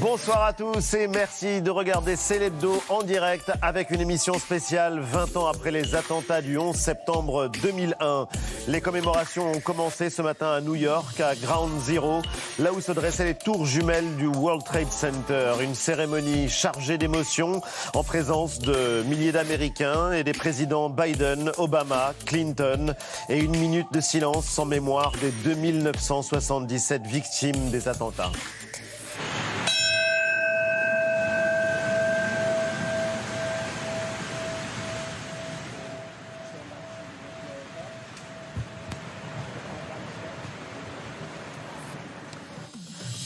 [0.00, 5.36] Bonsoir à tous et merci de regarder Célébdo en direct avec une émission spéciale 20
[5.36, 8.28] ans après les attentats du 11 septembre 2001.
[8.68, 12.22] Les commémorations ont commencé ce matin à New York, à Ground Zero,
[12.60, 15.54] là où se dressaient les tours jumelles du World Trade Center.
[15.60, 17.60] Une cérémonie chargée d'émotions
[17.92, 22.94] en présence de milliers d'Américains et des présidents Biden, Obama, Clinton
[23.28, 28.30] et une minute de silence en mémoire des 2977 victimes des attentats.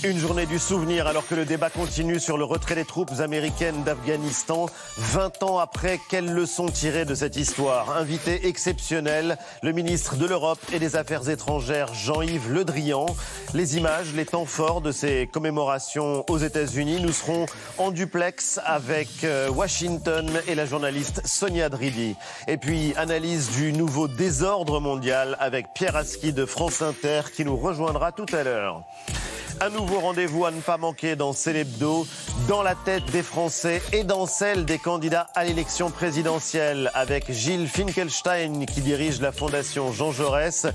[0.05, 3.85] Une journée du souvenir alors que le débat continue sur le retrait des troupes américaines
[3.85, 4.67] d'Afghanistan.
[4.99, 7.97] 20 ans après, quelles leçons tirer de cette histoire?
[7.97, 13.07] Invité exceptionnel, le ministre de l'Europe et des Affaires étrangères Jean-Yves Le Drian.
[13.55, 17.01] Les images, les temps forts de ces commémorations aux États-Unis.
[17.01, 17.47] Nous serons
[17.79, 22.17] en duplex avec euh, Washington et la journaliste Sonia Dridi.
[22.49, 27.57] Et puis, analyse du nouveau désordre mondial avec Pierre Aski de France Inter qui nous
[27.57, 28.83] rejoindra tout à l'heure.
[29.65, 32.05] Un nouveau rendez-vous à ne pas manquer dans Célébdo,
[32.49, 37.69] dans la tête des Français et dans celle des candidats à l'élection présidentielle, avec Gilles
[37.69, 40.67] Finkelstein qui dirige la fondation Jean Jaurès.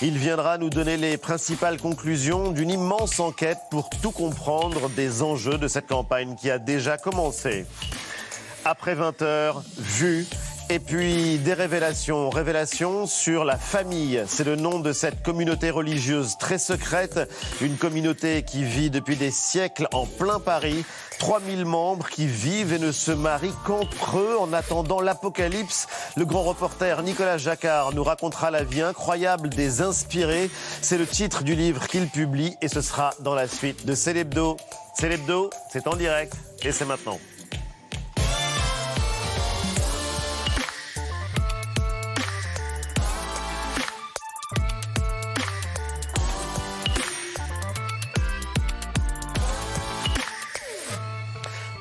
[0.00, 5.58] Il viendra nous donner les principales conclusions d'une immense enquête pour tout comprendre des enjeux
[5.58, 7.66] de cette campagne qui a déjà commencé.
[8.64, 10.24] Après 20 heures, vue
[10.68, 14.22] et puis des révélations, révélations sur la famille.
[14.26, 17.20] C'est le nom de cette communauté religieuse très secrète,
[17.60, 20.84] une communauté qui vit depuis des siècles en plein Paris.
[21.18, 25.86] 3000 membres qui vivent et ne se marient qu'entre eux en attendant l'apocalypse.
[26.16, 30.50] Le grand reporter Nicolas Jacquard nous racontera la vie incroyable des inspirés.
[30.82, 34.56] C'est le titre du livre qu'il publie et ce sera dans la suite de Célébdo.
[34.98, 37.18] Célébdo, c'est en direct et c'est maintenant.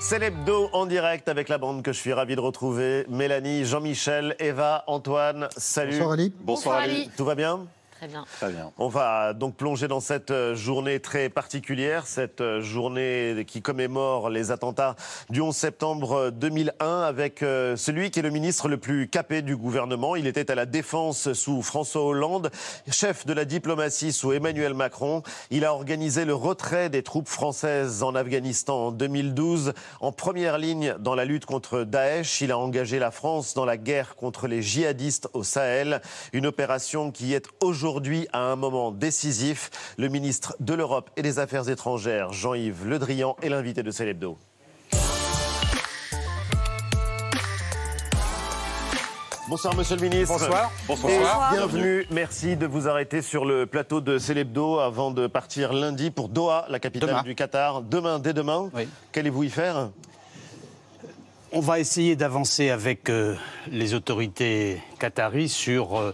[0.08, 3.08] C'est l'hebdo en direct avec la bande que je suis ravi de retrouver.
[3.10, 5.94] Mélanie, Jean-Michel, Eva, Antoine, salut.
[5.94, 6.34] Bonsoir Ali.
[6.42, 7.10] Bonsoir, Ali.
[7.18, 7.66] Tout va bien?
[8.06, 8.26] Très bien.
[8.38, 8.72] Très bien.
[8.78, 14.30] On va donc plonger dans cette euh, journée très particulière, cette euh, journée qui commémore
[14.30, 14.96] les attentats
[15.32, 19.58] du 11 septembre 2001 avec euh, celui qui est le ministre le plus capé du
[19.58, 20.16] gouvernement.
[20.16, 22.52] Il était à la défense sous François Hollande,
[22.92, 25.24] chef de la diplomatie sous Emmanuel Macron.
[25.50, 30.94] Il a organisé le retrait des troupes françaises en Afghanistan en 2012 en première ligne
[31.00, 32.42] dans la lutte contre Daesh.
[32.42, 36.02] Il a engagé la France dans la guerre contre les djihadistes au Sahel,
[36.34, 39.70] une opération qui est aujourd'hui aujourd'hui à un moment décisif.
[39.98, 44.38] Le ministre de l'Europe et des Affaires étrangères, Jean-Yves Le Drian, est l'invité de Célébdo.
[49.48, 50.38] Bonsoir Monsieur le Ministre.
[50.38, 50.72] Bonsoir.
[50.88, 51.54] Bonsoir.
[51.54, 52.06] bienvenue.
[52.12, 56.66] Merci de vous arrêter sur le plateau de Célébdo avant de partir lundi pour Doha,
[56.68, 57.82] la capitale du Qatar.
[57.82, 58.72] Demain, dès demain.
[59.14, 59.90] Qu'allez-vous y faire?
[61.54, 63.36] On va essayer d'avancer avec euh,
[63.72, 66.14] les autorités qataries sur euh,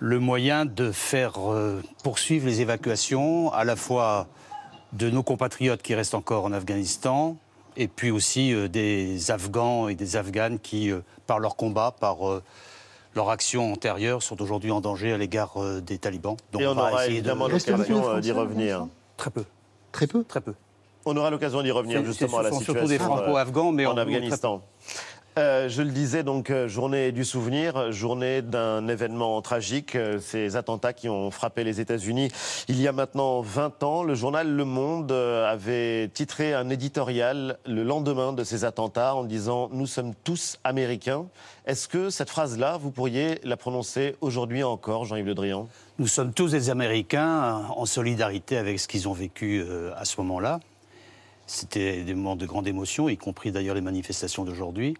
[0.00, 4.26] le moyen de faire euh, poursuivre les évacuations à la fois
[4.92, 7.36] de nos compatriotes qui restent encore en Afghanistan
[7.76, 12.18] et puis aussi euh, des Afghans et des Afghanes qui, euh, par leur combat, par
[13.14, 16.36] leur action antérieure, sont aujourd'hui en danger à l'égard des talibans.
[16.52, 18.86] Donc et on, aura évidemment l'occasion d'y revenir.
[19.16, 19.44] Très peu.
[19.92, 20.54] Très peu Très peu.
[21.04, 24.62] On aura l'occasion d'y revenir justement à la situation surtout des franco-afghans, mais en, Afghanistan.
[25.38, 30.56] Euh, je le disais, donc, euh, journée du souvenir, journée d'un événement tragique, euh, ces
[30.56, 32.32] attentats qui ont frappé les États-Unis
[32.66, 34.02] il y a maintenant 20 ans.
[34.02, 39.68] Le journal Le Monde avait titré un éditorial le lendemain de ces attentats en disant
[39.72, 41.26] Nous sommes tous américains.
[41.66, 45.68] Est-ce que cette phrase-là, vous pourriez la prononcer aujourd'hui encore, Jean-Yves Le Drian?
[46.00, 49.64] Nous sommes tous des Américains en solidarité avec ce qu'ils ont vécu
[49.96, 50.58] à ce moment-là.
[51.46, 54.96] C'était des moments de grande émotion, y compris d'ailleurs les manifestations d'aujourd'hui.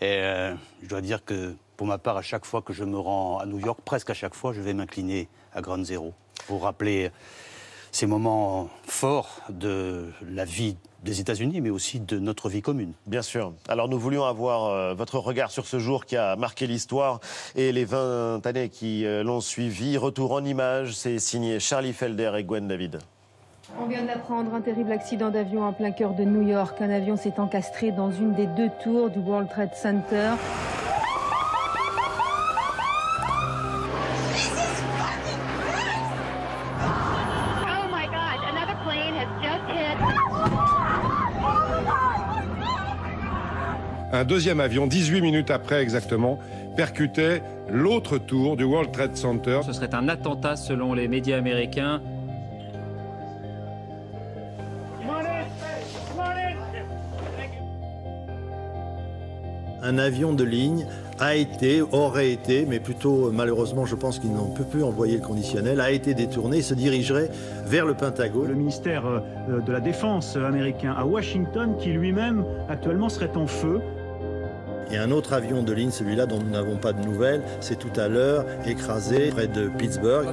[0.00, 2.98] Et euh, je dois dire que pour ma part, à chaque fois que je me
[2.98, 6.12] rends à New York, presque à chaque fois, je vais m'incliner à Ground Zero
[6.46, 7.10] pour rappeler
[7.92, 12.92] ces moments forts de la vie des États-Unis, mais aussi de notre vie commune.
[13.06, 13.52] Bien sûr.
[13.68, 17.20] Alors nous voulions avoir euh, votre regard sur ce jour qui a marqué l'histoire
[17.54, 19.96] et les 20 années qui euh, l'ont suivi.
[19.96, 22.98] Retour en images, c'est signé Charlie Felder et Gwen David.
[23.76, 26.80] On vient d'apprendre un terrible accident d'avion en plein cœur de New York.
[26.80, 30.32] Un avion s'est encastré dans une des deux tours du World Trade Center.
[44.10, 46.38] Un deuxième avion, 18 minutes après exactement,
[46.76, 49.60] percutait l'autre tour du World Trade Center.
[49.64, 52.00] Ce serait un attentat selon les médias américains.
[59.88, 60.84] Un avion de ligne
[61.18, 65.22] a été, aurait été, mais plutôt malheureusement je pense qu'ils n'ont peut plus envoyer le
[65.22, 67.30] conditionnel, a été détourné et se dirigerait
[67.64, 68.48] vers le Pentagone.
[68.48, 73.80] Le ministère euh, de la Défense américain à Washington qui lui-même actuellement serait en feu.
[74.90, 77.98] Et un autre avion de ligne, celui-là dont nous n'avons pas de nouvelles, c'est tout
[77.98, 80.26] à l'heure écrasé près de Pittsburgh.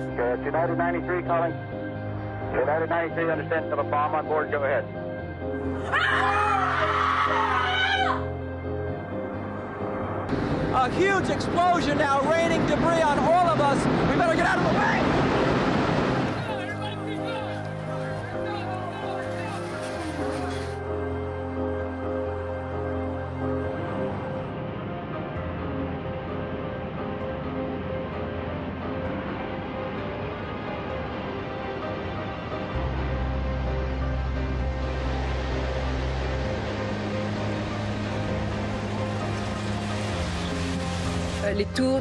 [10.75, 13.77] A huge explosion now raining debris on all of us.
[14.09, 15.24] We better get out of the way.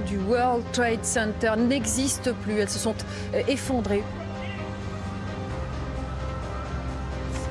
[0.06, 2.58] Du World Trade Center n'existent plus.
[2.58, 2.94] Elles se sont
[3.34, 4.02] euh, effondrées.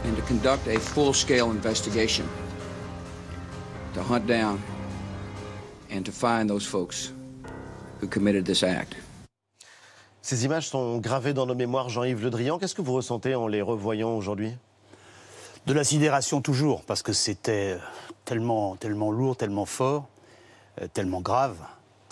[0.05, 2.25] And to conduct a full-scale investigation
[3.93, 4.59] to hunt down
[5.91, 7.13] and to find those folks
[8.01, 8.95] who committed this act.
[10.21, 12.57] Ces images sont gravées dans nos mémoires, Jean-Yves Le Drian.
[12.57, 14.53] Qu'est-ce que vous ressentez en les revoyant aujourd'hui?
[15.65, 17.77] De la sidération toujours, parce que c'était
[18.25, 20.07] tellement, tellement lourd, tellement fort,
[20.81, 21.57] euh, tellement grave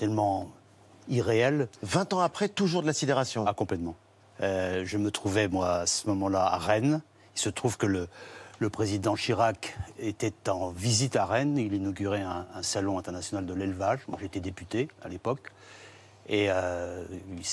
[0.02, 0.50] tellement
[1.10, 1.68] irréel.
[1.84, 3.96] 20 ans après, toujours de la sidération Ah, complètement.
[4.42, 7.04] Euh, je me trouvais, moi, à ce moment-là, à Rennes.
[7.36, 8.08] Il se trouve que le,
[8.58, 11.56] le, président Chirac était en visite à Rennes.
[11.60, 14.00] Il inaugurait un, salon international de l'élevage.
[14.08, 15.52] Moi, j'étais député à l'époque.
[16.28, 17.44] Et euh, il,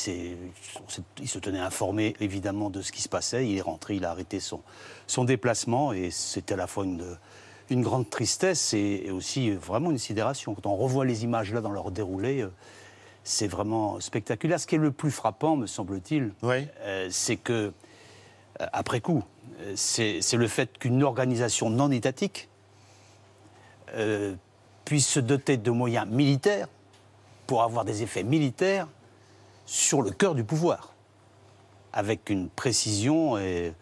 [1.21, 3.47] il, se tenait informé, évidemment, de ce qui se passait.
[3.47, 4.63] Il est rentré, il a arrêté son,
[5.07, 5.93] son déplacement.
[5.93, 7.05] Et c'était à la fois une
[7.71, 10.55] une grande tristesse et, aussi vraiment une sidération.
[10.55, 12.51] Quand on revoit les images là dans leur déroulé, euh,
[13.25, 14.59] c'est vraiment spectaculaire.
[14.59, 17.73] Ce qui est le plus frappant, me semble-t-il, euh, c'est que,
[18.61, 19.23] euh, après coup,
[19.75, 22.49] c'est le fait qu'une organisation non étatique
[24.85, 26.69] puisse se doter de moyens militaires
[27.47, 28.87] pour avoir des effets militaires
[29.67, 30.93] sur le cœur du pouvoir,
[31.93, 33.73] avec une précision et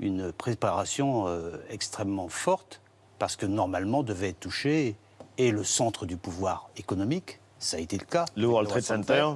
[0.00, 1.26] une préparation
[1.70, 2.80] extrêmement forte
[3.18, 4.96] parce que normalement devait être touché
[5.38, 8.26] et le centre du pouvoir économique, ça a été le cas.
[8.36, 9.30] Le World Trade Center.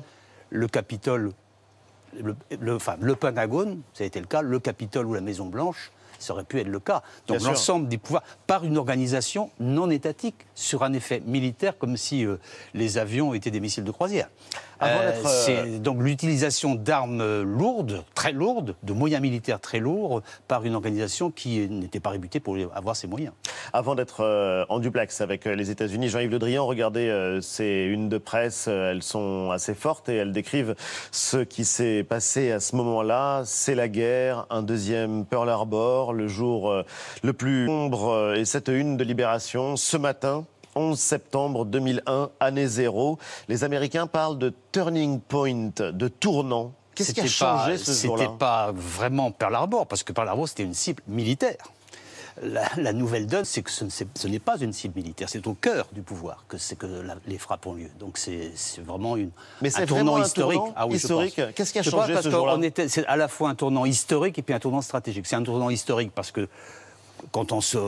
[0.51, 1.33] Le Capitole,
[2.19, 4.43] le, enfin, le Pentagone, ça a été le cas.
[4.43, 7.03] Le Capitole ou la Maison Blanche, ça aurait pu être le cas.
[7.27, 12.25] Donc l'ensemble des pouvoirs, par une organisation non étatique, sur un effet militaire, comme si
[12.25, 12.37] euh,
[12.75, 14.29] les avions étaient des missiles de croisière.
[14.83, 20.65] Euh, c'est euh, donc l'utilisation d'armes lourdes, très lourdes, de moyens militaires très lourds, par
[20.65, 23.33] une organisation qui n'était pas rébutée pour avoir ces moyens.
[23.73, 28.69] Avant d'être en duplex avec les États-Unis, Jean-Yves Le Drian, regardez ces unes de presse,
[28.69, 30.75] elles sont assez fortes et elles décrivent
[31.13, 33.43] ce qui s'est passé à ce moment-là.
[33.45, 36.75] C'est la guerre, un deuxième Pearl Harbor, le jour
[37.23, 40.45] le plus sombre et cette une de libération ce matin
[40.77, 43.19] 11 septembre 2001, année zéro.
[43.49, 46.73] Les Américains parlent de turning point, de tournant.
[46.95, 48.25] Qu'est-ce qui a changé ce jour-là?
[48.25, 51.57] C'était pas vraiment Pearl Harbor, parce que Pearl Harbor, c'était une cible militaire.
[52.43, 56.03] La, nouvelle donne, c'est que ce, n'est pas une cible militaire, c'est au cœur du
[56.03, 56.87] pouvoir que, que
[57.27, 57.91] les frappes ont lieu.
[57.99, 59.31] Donc c'est vraiment une,
[59.63, 60.61] Mais un tournant historique.
[60.77, 61.41] ah oui, historique.
[61.55, 62.59] Qu'est-ce qui a changé ce jour-là
[62.89, 65.27] C'est à la fois un tournant historique et puis un tournant stratégique.
[65.27, 66.49] C'est un tournant historique parce que
[67.33, 67.79] quand on se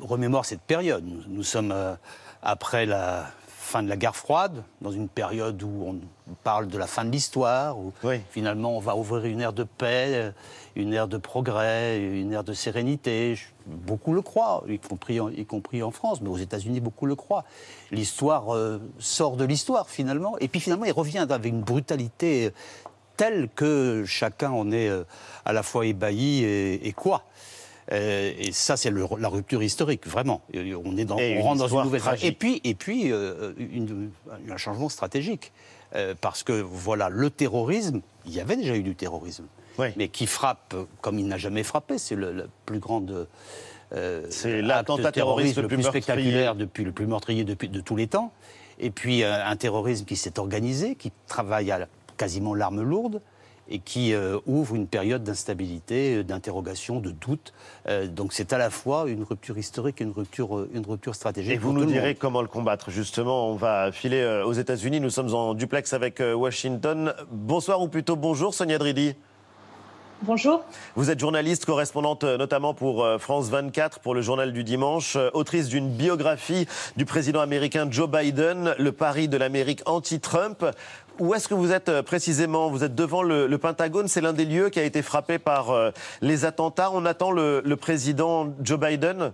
[0.00, 1.94] remémore cette période, nous, sommes euh,
[2.42, 3.30] après la
[3.68, 7.10] fin de la guerre froide, dans une période où on parle de la fin de
[7.10, 7.92] l'histoire, où
[8.30, 10.30] finalement on va ouvrir une ère de paix, euh,
[10.74, 13.38] une ère de progrès, une ère de sérénité.
[13.66, 17.14] Beaucoup le croient, y compris en, y compris en France, mais aux États-Unis, beaucoup le
[17.14, 17.44] croient.
[17.90, 22.52] L'histoire euh, sort de l'histoire finalement, et puis finalement il revient avec une brutalité
[23.18, 24.90] telle que chacun en est
[25.44, 27.24] à la fois ébahi et quoi.
[27.92, 30.42] Euh, et ça, c'est la rupture historique, vraiment.
[30.54, 32.22] On, est dans, on rentre dans une nouvelle phase.
[32.22, 33.52] Et puis, et puis euh,
[34.50, 35.52] un changement stratégique.
[35.94, 39.44] Euh, parce que, voilà, le terrorisme, il y avait déjà eu du terrorisme.
[39.96, 41.98] Mais qui frappe comme il n'a jamais frappé.
[41.98, 43.28] C'est le, plus grande.
[44.28, 48.32] c'est l'attentat terroriste le plus, spectaculaire depuis le plus meurtrier depuis, de tous les temps.
[48.80, 53.20] Et puis un terrorisme qui s'est organisé, qui travaille à quasiment l'arme lourde
[53.70, 57.52] et qui euh, ouvre une période d'instabilité, euh, d'interrogation, de doute.
[57.86, 61.52] Euh, donc c'est à la fois une rupture historique et une rupture, une rupture stratégique.
[61.52, 62.90] Et vous nous direz comment le combattre.
[62.90, 65.00] Justement, on va filer aux États-Unis.
[65.00, 67.14] Nous sommes en duplex avec Washington.
[67.30, 69.14] Bonsoir ou plutôt bonjour, Sonia Dridi.
[70.22, 70.64] Bonjour.
[70.96, 75.90] Vous êtes journaliste, correspondante notamment pour France 24, pour le journal du dimanche, autrice d'une
[75.90, 80.64] biographie du président américain Joe Biden, Le pari de l'Amérique anti-Trump.
[81.18, 82.70] Où est-ce que vous êtes euh, précisément?
[82.70, 85.90] Vous êtes devant le, Pentagone, c'est l'un des lieux qui a été frappé par euh,
[86.20, 86.90] les attentats.
[86.92, 89.32] On attend le, le président Joe Biden?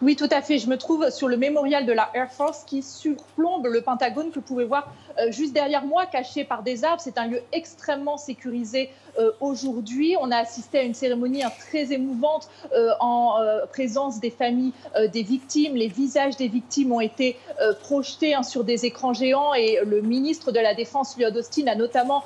[0.00, 0.58] Oui, tout à fait.
[0.58, 4.36] Je me trouve sur le mémorial de la Air Force qui surplombe le Pentagone que
[4.36, 7.02] vous pouvez voir euh, juste derrière moi, caché par des arbres.
[7.02, 10.16] C'est un lieu extrêmement sécurisé euh, aujourd'hui.
[10.20, 13.38] On a assisté à une cérémonie hein, très émouvante euh, en
[13.70, 14.72] présence des familles
[15.12, 15.74] des victimes.
[15.74, 17.36] Les visages des victimes ont été
[17.82, 21.74] projetés hein, sur des écrans géants et le ministre de la Défense, Lloyd Austin, a
[21.74, 22.24] notamment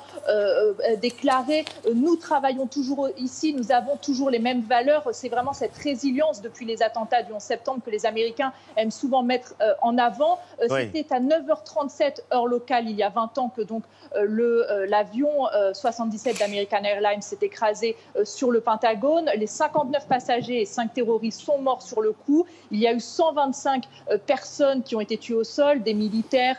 [1.01, 5.07] déclaré Nous travaillons toujours ici, nous avons toujours les mêmes valeurs.
[5.11, 9.23] C'est vraiment cette résilience depuis les attentats du 11 septembre que les Américains aiment souvent
[9.23, 10.39] mettre en avant.
[10.67, 13.83] C'était à 9h37 heure locale il y a 20 ans que donc
[14.15, 14.27] euh,
[14.69, 15.29] euh, l'avion
[15.73, 16.45] 77 euh,
[16.83, 19.29] d'American Airlines s'est écrasé sur le Pentagone.
[19.35, 22.45] Les 59 passagers et 5 terroristes sont morts sur le coup.
[22.71, 23.85] Il y a eu 125
[24.25, 26.57] personnes qui ont été tuées au sol, des militaires,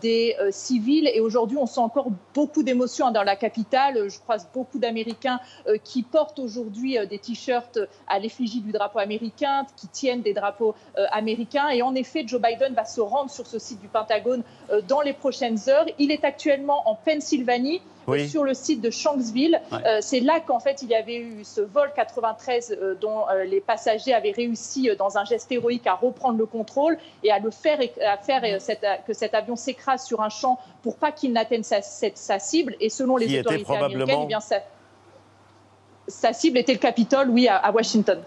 [0.00, 1.08] des civils.
[1.08, 4.08] Et aujourd'hui, on sent encore beaucoup d'émotions hein, dans la capitale.
[4.08, 5.40] Je croise beaucoup d'Américains
[5.84, 10.74] qui portent aujourd'hui des t-shirts à l'effigie du drapeau américain, qui tiennent des drapeaux
[11.10, 11.68] américains.
[11.68, 14.42] Et en effet, Joe Biden va se rendre sur ce site du Pentagone
[14.88, 15.86] dans les prochaines heures.
[15.98, 17.80] Il est actuellement en Pennsylvanie.
[18.28, 19.60] Sur le site de Shanksville.
[19.72, 23.44] Euh, c'est là qu'en fait il y avait eu ce vol 93 euh, dont euh,
[23.44, 27.50] les passagers avaient réussi dans un geste héroïque à reprendre le contrôle et à le
[27.50, 28.42] faire, à faire
[29.06, 32.76] que cet avion s'écrase sur un champ pour pas qu'il n'atteigne sa, sa, cible.
[32.80, 34.40] Et selon les autorités américaines, eh bien,
[36.08, 38.20] sa, cible était le Capitole, oui, à Washington.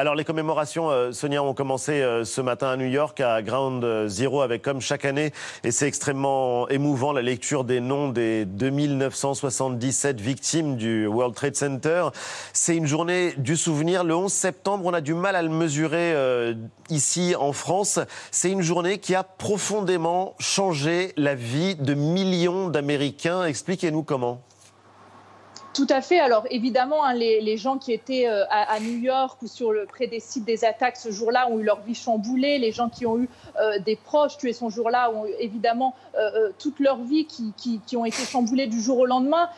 [0.00, 3.84] Alors les commémorations, euh, Sonia, ont commencé euh, ce matin à New York, à Ground
[4.06, 5.32] Zero, avec comme chaque année,
[5.64, 12.10] et c'est extrêmement émouvant, la lecture des noms des 2977 victimes du World Trade Center.
[12.52, 14.04] C'est une journée du souvenir.
[14.04, 16.54] Le 11 septembre, on a du mal à le mesurer euh,
[16.90, 17.98] ici en France.
[18.30, 23.42] C'est une journée qui a profondément changé la vie de millions d'Américains.
[23.42, 24.44] Expliquez-nous comment.
[25.78, 26.18] Tout à fait.
[26.18, 30.08] Alors évidemment, hein, les, gens qui étaient euh, à, New York ou sur le, près
[30.08, 32.58] des sites des attaques ce jour-là ont eu leur vie chamboulée.
[32.58, 33.28] Les gens qui ont eu
[33.60, 37.52] euh, des proches tués ce jour-là ont eu évidemment euh, toute leur vie qui,
[37.86, 39.48] qui, ont été chamboulées du jour au lendemain.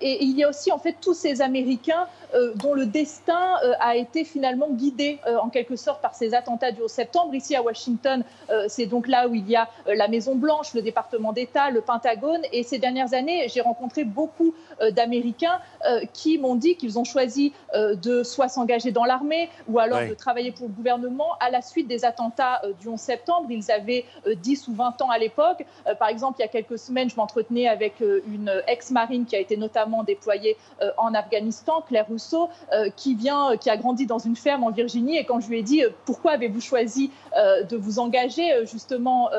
[0.00, 2.08] et il y a aussi en fait tous ces Américains
[2.56, 6.90] dont le destin a été finalement guidé en quelque sorte par ces attentats du 11
[6.90, 7.34] septembre.
[7.34, 8.22] Ici à Washington,
[8.68, 12.42] c'est donc là où il y a la Maison Blanche, le département d'État, le Pentagone.
[12.52, 14.54] Et ces dernières années, j'ai rencontré beaucoup
[14.90, 19.78] d'Américains euh, qui m'ont dit qu'ils ont choisi euh, de soit s'engager dans l'armée ou
[19.78, 23.46] alors de travailler pour le gouvernement à la suite des attentats euh, du 11 septembre.
[23.50, 25.64] Ils avaient 10 ou 20 ans à l'époque.
[25.98, 29.56] par exemple, il y a quelques semaines, je m'entretenais avec une ex-marine qui a été
[29.56, 30.56] notamment déployée
[30.96, 32.48] en Afghanistan, Claire Rousseau,
[32.96, 35.16] qui vient, qui a grandi dans une ferme en Virginie.
[35.16, 39.30] Et quand je lui ai dit pourquoi avez-vous choisi de vous engager justement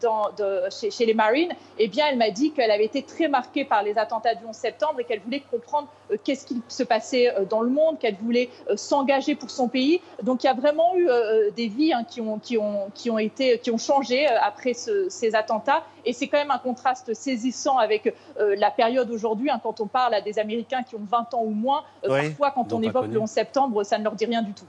[0.00, 0.30] dans,
[0.70, 3.82] chez, chez, les Marines, eh bien, elle m'a dit qu'elle avait été très marquée par
[3.82, 7.44] les attentats du 11 septembre et qu'elle voulait comprendre euh, qu'est-ce qui se passait euh,
[7.44, 10.00] dans le monde, qu'elle voulait euh, s'engager pour son pays.
[10.22, 11.08] Donc il y a vraiment eu
[11.56, 15.34] des vies hein, qui, ont, qui, ont, qui, ont été, qui ont changé après ces
[15.34, 15.84] attentats.
[16.04, 20.14] Et c'est quand même un contraste saisissant avec la période aujourd'hui, hein, quand on parle
[20.14, 21.84] à des Américains qui ont 20 ans ou moins.
[22.28, 24.64] Parfois, quand on évoque le 11 septembre, ça ne leur dit rien du tout.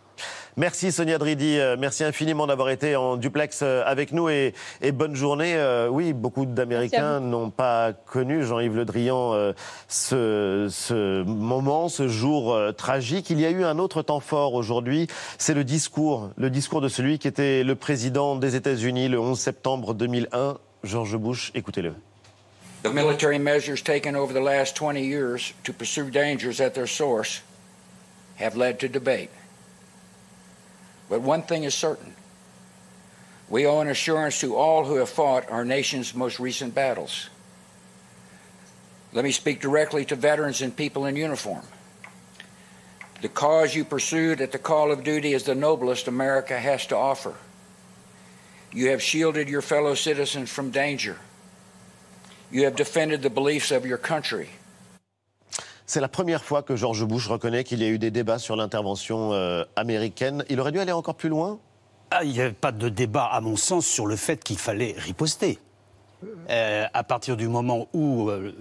[0.56, 4.54] Merci Sonia Dridi, merci infiniment d'avoir été en duplex avec nous et,
[4.94, 5.58] bonne journée.
[5.90, 9.34] oui, beaucoup d'Américains n'ont pas connu, Jean-Yves Le Drian,
[9.88, 13.30] ce, ce moment, ce jour euh, tragique.
[13.30, 15.08] Il y a eu un autre temps fort aujourd'hui,
[15.38, 19.40] c'est le discours, le discours de celui qui était le président des États-Unis le 11
[19.40, 21.52] septembre 2001, George Bush.
[21.56, 21.94] Écoutez-le.
[22.84, 27.42] The military measures taken over the last 20 years to pursue dangers at their source
[28.36, 29.30] have led to debate.
[31.10, 32.14] But one thing is certain.
[33.48, 37.30] We owe an assurance to all who have fought our nation's most recent battles.
[39.14, 41.64] Let me speak directly to veterans and people in uniform.
[43.22, 46.98] The cause you pursued at the call of duty is the noblest America has to
[46.98, 47.36] offer.
[48.74, 51.18] You have shielded your fellow citizens from danger.
[52.54, 54.48] You have defended the beliefs of your country.
[55.88, 58.56] C'est la première fois que George Bush reconnaît qu'il y a eu des débats sur
[58.56, 60.46] l'intervention euh, américaine.
[60.50, 61.60] Il aurait dû aller encore plus loin?
[62.12, 64.94] Ah, Il n'y avait pas de débat, à mon sens, sur le fait qu'il fallait
[64.98, 65.58] riposter.
[66.50, 68.54] Euh, à partir du moment où euh,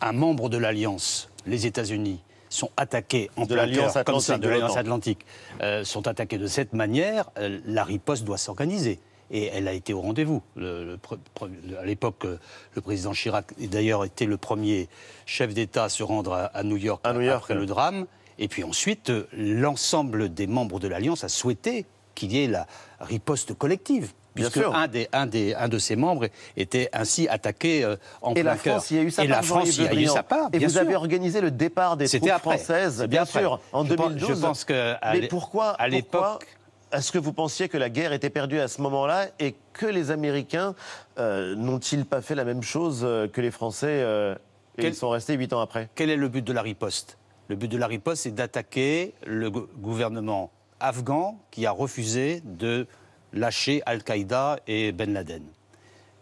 [0.00, 4.38] un membre de l'Alliance, les États-Unis, sont attaqués en De plein l'Alliance comme Atlantique, ça,
[4.38, 4.76] de l'Alliance.
[4.76, 5.26] Atlantique,
[5.60, 9.00] euh, sont attaqués de cette manière, euh, la riposte doit s'organiser.
[9.30, 10.42] Et elle a été au rendez-vous.
[10.58, 12.38] À l'époque, euh,
[12.74, 14.88] le président Chirac, d'ailleurs, était le premier
[15.26, 18.06] chef d'État à se rendre à, à New York, À New York, après le drame.
[18.38, 22.66] Et puis ensuite, euh, l'ensemble des membres de l'Alliance a souhaité qu'il y ait la
[23.00, 24.12] riposte collective.
[24.34, 24.74] Bien Puisque sûr.
[24.74, 28.44] un, des, un, des, un de ses membres était ainsi attaqué euh, en Et plein
[28.52, 28.74] la cœur.
[28.76, 29.36] France, y a eu sa Et part.
[29.38, 30.48] la France, y a eu sa part.
[30.52, 30.80] Et vous sûr.
[30.80, 32.56] avez organisé le départ des troupes après.
[32.58, 33.40] françaises, bien après.
[33.40, 34.28] sûr, en Je pense- 2012.
[34.28, 36.46] je pense que à Mais pourquoi, à l'époque-
[36.92, 40.10] est-ce que vous pensiez que la guerre était perdue à ce moment-là et que les
[40.10, 40.74] Américains
[41.18, 44.34] euh, n'ont-ils pas fait la même chose euh, que les Français euh,
[44.76, 45.90] et Quel- ils sont restés huit ans après?
[45.94, 47.18] Quel est le but de la riposte?
[47.48, 52.86] Le but de la riposte, c'est d'attaquer le gou- gouvernement afghan qui a refusé de
[53.32, 55.42] lâcher Al-Qaïda et Ben Laden.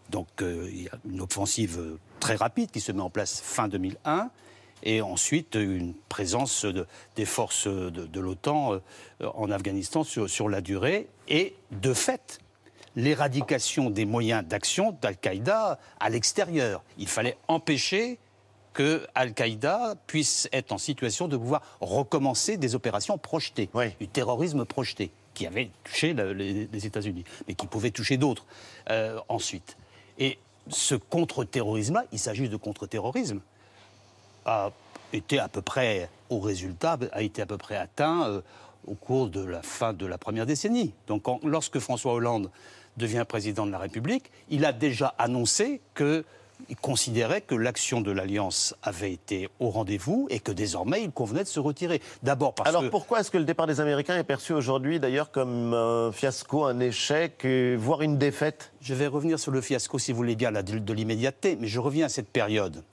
[0.09, 3.67] Donc euh, il y a une offensive très rapide qui se met en place fin
[3.67, 4.29] 2001
[4.83, 8.79] et ensuite une présence de- des forces de, de l'OTAN euh,
[9.33, 12.39] en Afghanistan sur, sur la durée et de fait
[12.95, 16.83] l'éradication des moyens d'action d'Al-Qaïda à l'extérieur.
[16.97, 18.17] Il fallait empêcher
[18.73, 23.69] que Al-Qaïda puisse être en situation de pouvoir recommencer des opérations projetées,
[23.99, 28.45] du terrorisme projeté, qui avait touché le- les, les États-Unis, mais qui pouvait toucher d'autres
[28.89, 29.77] euh, ensuite.
[30.19, 30.37] Et
[30.69, 33.41] ce contre-terrorisme-là, il s'agit de contre-terrorisme,
[34.47, 34.71] a
[35.13, 38.41] été à peu près, au résultat, a été à peu près atteint euh,
[38.87, 40.93] au cours de la fin de la première décennie.
[41.07, 42.49] Donc lorsque François Hollande
[42.95, 46.25] devient président de la République, il a déjà annoncé que
[46.69, 51.43] il considérait que l'action de l'Alliance avait été au rendez-vous et que désormais il convenait
[51.43, 52.01] de se retirer.
[52.23, 55.29] D'abord parce Alors que pourquoi est-ce que le départ des Américains est perçu aujourd'hui d'ailleurs
[55.29, 57.45] comme un fiasco, un échec,
[57.77, 58.71] voire une défaite?
[58.81, 61.79] Je vais revenir sur le fiasco, si vous voulez bien, là, de l'immédiateté, mais je
[61.79, 62.83] reviens à cette période.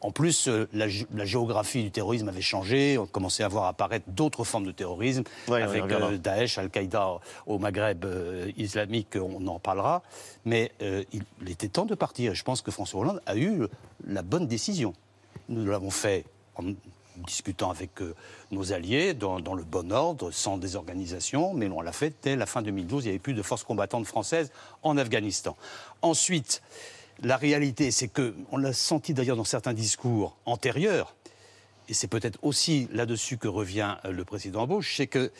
[0.00, 3.64] En plus, euh, la, gé- la géographie du terrorisme avait changé, on commençait à voir
[3.66, 9.46] apparaître d'autres formes de terrorisme, Ouais, avec euh, Daesh, Al-Qaïda au Maghreb euh, islamique, on
[9.46, 10.02] en parlera.
[10.44, 12.34] Mais euh, il, il était temps de partir.
[12.34, 13.62] Je pense que François Hollande a eu
[14.06, 14.92] la bonne décision.
[15.48, 16.24] Nous l'avons fait
[16.56, 16.64] en
[17.26, 17.90] discutant avec
[18.52, 22.46] nos alliés, dans, dans le bon ordre, sans désorganisation, mais on l'a fait dès la
[22.46, 23.04] fin 2012.
[23.04, 24.52] Il n'y avait plus de forces combattantes françaises
[24.84, 25.56] en Afghanistan.
[26.02, 26.62] Ensuite,
[27.22, 31.14] la réalité, c'est que, on l'a senti d'ailleurs dans certains discours antérieurs,
[31.88, 35.32] et c'est peut-être aussi là-dessus que revient euh, le président Bush, c'est que,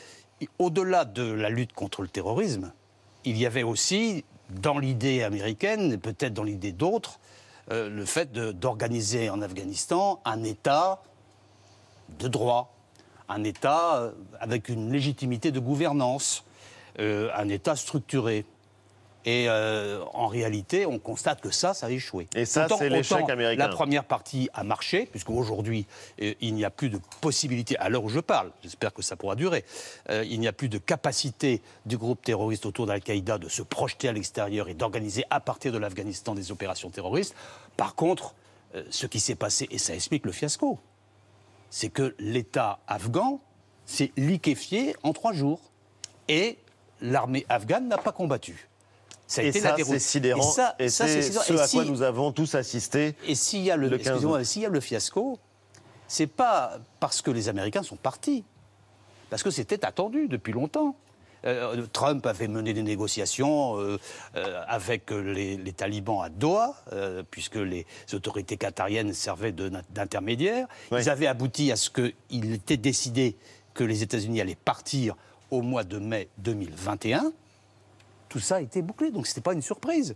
[0.59, 2.73] au-delà de la lutte contre le terrorisme,
[3.25, 7.19] il y avait aussi, dans l'idée américaine, peut-être dans l'idée d'autres,
[7.71, 11.03] euh, le fait d'organiser en Afghanistan un État
[12.19, 12.75] de droit,
[13.29, 16.45] un État euh, avec une légitimité de gouvernance,
[17.01, 18.45] un État structuré.
[19.25, 22.29] Et euh, en réalité, on constate que ça, ça a échoué.
[22.35, 23.67] Et ça, c'est l'échec autant américain.
[23.67, 25.87] La première partie a marché, puisqu'aujourd'hui,
[26.23, 29.17] euh, il n'y a plus de possibilité, à l'heure où je parle, j'espère que ça
[29.17, 29.65] pourra durer,
[30.11, 34.09] euh, il n'y a plus de capacité du groupe terroriste autour d'Al-Qaïda de se projeter
[34.09, 37.35] à l'extérieur et d'organiser à partir de l'Afghanistan des opérations terroristes.
[37.77, 38.35] Par contre,
[38.75, 40.79] euh, ce qui s'est passé, et ça explique le fiasco,
[41.71, 43.41] c'est que l'État afghan
[43.85, 45.61] s'est liquéfié en trois jours.
[46.29, 46.59] Et
[47.01, 48.68] l'armée afghane n'a pas combattu.
[49.29, 49.93] Ça a et été ça, la déroute.
[49.93, 50.41] c'est sidérant.
[50.41, 53.15] Et ça- Et ça, c'est ce Et à si- quoi nous avons tous assisté.
[53.27, 54.45] Et s'il y a le, le 15 excusez-moi, août.
[54.45, 55.39] s'il y a le fiasco,
[56.09, 58.43] c'est pas parce que les Américains sont partis,
[59.31, 60.97] parce que c'était attendu depuis longtemps.
[61.45, 63.99] Euh, Trump avait mené des négociations euh,
[64.35, 66.75] euh, avec les, les talibans à Doha,
[67.31, 70.67] puisque les autorités qatariennes servaient d'intermédiaires.
[70.91, 73.37] Ils avaient abouti à ce qu'il était décidé
[73.75, 75.15] que les États-Unis allaient partir
[75.53, 77.33] au mois de mai 2021.
[78.29, 80.15] Tout ça a été bouclé, donc ce n'était pas une surprise.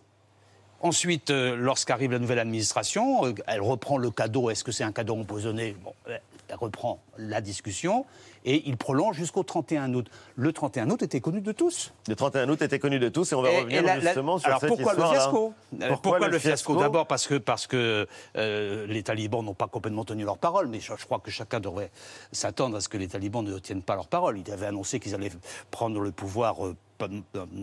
[0.83, 4.51] Ensuite, euh, lorsqu'arrive la nouvelle administration, euh, elle reprend le cadeau.
[4.51, 5.77] Est-ce que c'est un cadeau empoisonné?
[6.09, 6.19] Euh,
[6.57, 8.05] reprend la discussion
[8.45, 10.09] et il prolonge jusqu'au 31 août.
[10.37, 11.93] Le 31 août était connu de tous.
[12.09, 14.01] Le 31 août était connu de tous et on va Et- revenir et la- la-
[14.01, 15.55] justement sur alors cette pourquoi histoire le fiasco?
[15.81, 20.05] Euh, Pourquoi, le fiasco, D'abord parce que, parce que euh, les talibans n'ont pas complètement
[20.05, 21.91] tenu leur parole, mais je, je crois que chacun devrait
[22.33, 24.39] s'attendre à ce que les talibans ne tiennent pas leur parole.
[24.39, 25.33] Ils avaient annoncé qu'ils allaient
[25.71, 26.77] prendre le pouvoir euh,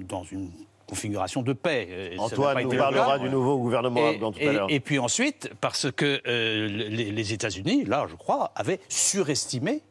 [0.08, 0.52] dans une
[0.89, 2.13] configuration de paix.
[2.17, 4.67] N'a Antoine nous parlera du nouveau gouvernement Et- afghan tout et- à l'heure.
[4.69, 9.82] Et puis ensuite, parce que euh, les, les États-Unis, là, je crois, avaient surestimé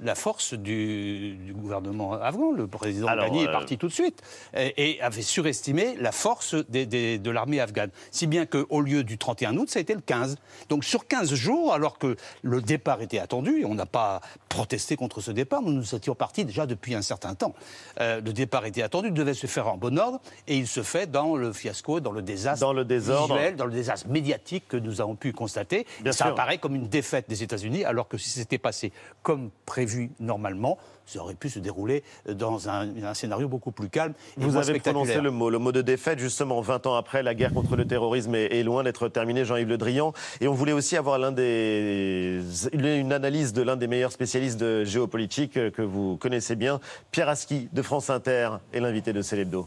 [0.00, 2.52] la force du, du gouvernement afghan.
[2.52, 4.22] Le président Alors, Ghani est euh, parti tout de suite
[4.54, 7.90] et, et avait surestimé la force des- des- de l'armée afghane.
[8.10, 10.36] Si bien qu'au lieu du 31 août, ça a été le 15.
[10.68, 14.96] Donc sur 15 jours, alors que le départ était attendu, et on n'a pas protesté
[14.96, 17.54] contre ce départ, nous nous étions partis déjà depuis un certain temps.
[18.00, 21.10] Euh, le départ était attendu, devait se faire en bon ordre, et il se fait
[21.10, 23.34] dans le fiasco, dans le désastre Dans le désordre.
[23.36, 25.86] visuel, dans le désastre médiatique que nous avons pu constater.
[26.00, 26.32] Bien ça sûr.
[26.34, 29.85] apparaît comme une défaite des États-Unis, alors que si c'était passé comme prévu
[30.20, 34.12] normalement, ça aurait pu se dérouler dans un, un scénario beaucoup plus calme.
[34.38, 37.22] et Vous moins avez prononcé le mot, le mot de défaite, justement, 20 ans après,
[37.22, 40.12] la guerre contre le terrorisme est, est loin d'être terminée, Jean-Yves Le Drian.
[40.40, 42.40] Et on voulait aussi avoir l'un des,
[42.72, 47.68] une analyse de l'un des meilleurs spécialistes de géopolitique que vous connaissez bien, Pierre Aski
[47.72, 49.66] de France Inter, et l'invité de Célébdo.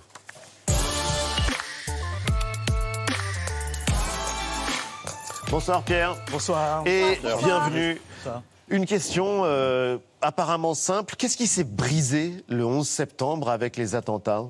[5.50, 6.16] Bonsoir Pierre.
[6.32, 6.84] Bonsoir.
[6.86, 7.40] Et Bonsoir.
[7.44, 8.02] bienvenue.
[8.18, 8.44] Bonsoir.
[8.72, 11.16] Une question euh, apparemment simple.
[11.18, 14.46] Qu'est-ce qui s'est brisé le 11 septembre avec les attentats?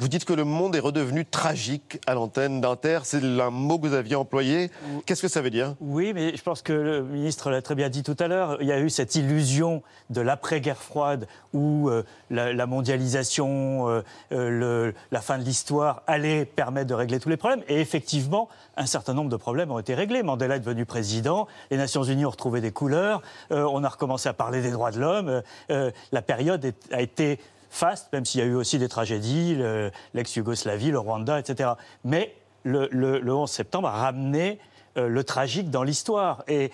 [0.00, 3.00] Vous dites que le monde est redevenu tragique à l'antenne d'Inter.
[3.02, 4.70] C'est un mot que vous aviez employé.
[5.06, 5.74] Qu'est-ce que ça veut dire?
[5.80, 8.58] Oui, mais je pense que le ministre l'a très bien dit tout à l'heure.
[8.60, 14.02] Il y a eu cette illusion de l'après-guerre froide où euh, la, la mondialisation, euh,
[14.30, 17.64] euh, le- la fin de l'histoire allait permettre de régler tous les problèmes.
[17.66, 20.22] Et effectivement, un certain nombre de problèmes ont été réglés.
[20.22, 23.20] Mandela est devenu président, les Nations Unies ont retrouvé des couleurs,
[23.50, 25.42] euh, on a recommencé à parler des droits de l'homme.
[25.68, 29.90] la période est- a été faste, même s'il y a eu aussi des tragédies, le-
[30.14, 31.70] l'ex-Yougoslavie, le Rwanda, etc.
[32.04, 34.58] Mais le, le- le 11 septembre a ramené
[34.96, 36.70] euh, le tragique dans l'histoire et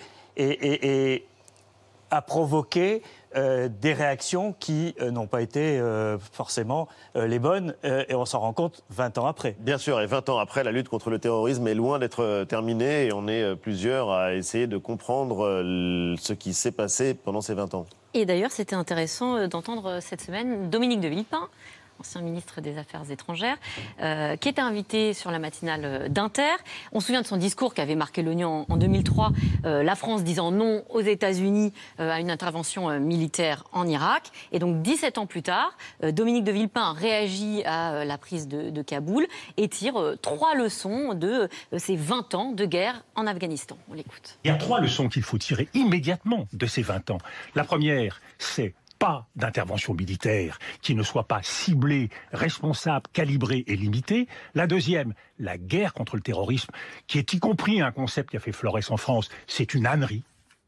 [2.11, 3.01] a provoqué
[3.35, 8.15] euh, des réactions qui euh, n'ont pas été euh, forcément euh, les bonnes, euh, et
[8.15, 9.55] on s'en rend compte 20 ans après.
[9.59, 13.05] Bien sûr, et 20 ans après, la lutte contre le terrorisme est loin d'être terminée
[13.05, 17.53] et on est plusieurs à essayer de comprendre euh, ce qui s'est passé pendant ces
[17.53, 17.85] 20 ans.
[18.13, 21.49] Et d'ailleurs, c'était intéressant d'entendre cette semaine Dominique de Villepin,
[21.99, 23.57] ancien ministre des Affaires étrangères,
[24.01, 26.55] euh, qui était invité sur la matinale euh, d'Inter.
[26.91, 29.31] On se souvient de son discours qui avait marqué l'oignon en, en 2003,
[29.65, 34.31] euh, la France disant non aux États-Unis à une intervention militaire en Irak.
[34.51, 38.81] Et donc, 17 ans plus tard, Dominique de Villepin réagit à la prise de, de
[38.81, 39.27] Kaboul
[39.57, 43.77] et tire trois leçons de ces 20 ans de guerre en Afghanistan.
[43.89, 44.37] On l'écoute.
[44.43, 47.17] Il y a trois leçons qu'il faut tirer immédiatement de ces 20 ans.
[47.55, 54.27] La première, c'est pas d'intervention militaire qui ne soit pas ciblée, responsable, calibrée et limitée.
[54.53, 56.71] La deuxième, la guerre contre le terrorisme,
[57.07, 60.23] qui est y compris un concept qui a fait florès en France, c'est une ânerie.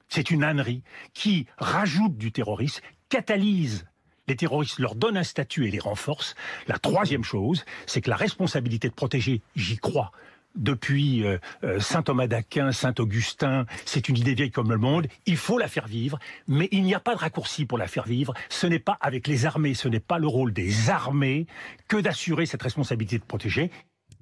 [0.10, 3.86] C'est une ânerie qui rajoute du terrorisme, catalyse
[4.28, 6.36] les terroristes, leur donne un statut et les renforce.
[6.68, 10.12] La troisième chose, c'est que la responsabilité de protéger, j'y crois,
[10.58, 15.08] depuis euh, euh, saint Thomas d'Aquin, saint Augustin, c'est une idée vieille comme le monde,
[15.26, 18.06] il faut la faire vivre, mais il n'y a pas de raccourci pour la faire
[18.06, 21.48] vivre, ce n'est pas avec les armées, ce n'est pas le rôle des armées
[21.88, 23.72] que d'assurer cette responsabilité de protéger.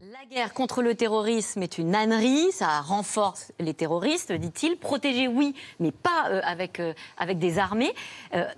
[0.02, 4.78] La guerre contre le terrorisme est une ânerie, ça renforce les terroristes, dit-il.
[4.78, 6.82] Protéger, oui, mais pas euh, avec,
[7.18, 7.94] avec des armées.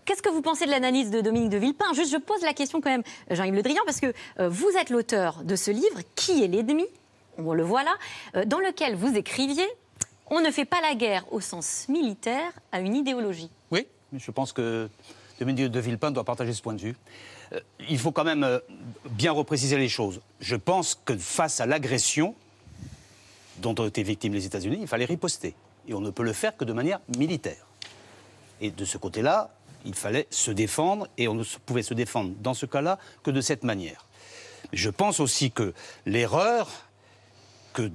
[0.05, 1.93] Qu'est-ce que vous pensez de l'analyse de Dominique de Villepin?
[1.93, 4.13] Juste, je pose la question quand même, Jean-Yves Le Drian, parce que
[4.47, 6.85] vous êtes l'auteur de ce livre, Qui est l'ennemi?
[7.37, 7.95] On le voit là,
[8.35, 9.67] euh, dans lequel vous écriviez
[10.29, 13.49] On ne fait pas la guerre au sens militaire à une idéologie.
[13.71, 14.89] Oui, je pense que
[15.39, 16.95] Dominique de Villepin doit partager ce point de vue.
[17.53, 18.59] Euh, il faut quand même euh,
[19.11, 20.19] bien repréciser les choses.
[20.39, 22.35] Je pense que face à l'agression
[23.59, 25.55] dont ont été victimes les États-Unis, il fallait riposter.
[25.87, 27.65] Et on ne peut le faire que de manière militaire.
[28.61, 29.51] Et de ce côté-là,
[29.85, 33.41] il fallait se défendre, et on ne pouvait se défendre dans ce cas-là que de
[33.41, 34.05] cette manière.
[34.73, 35.73] Je pense aussi que
[36.05, 36.86] l'erreur
[37.77, 37.91] que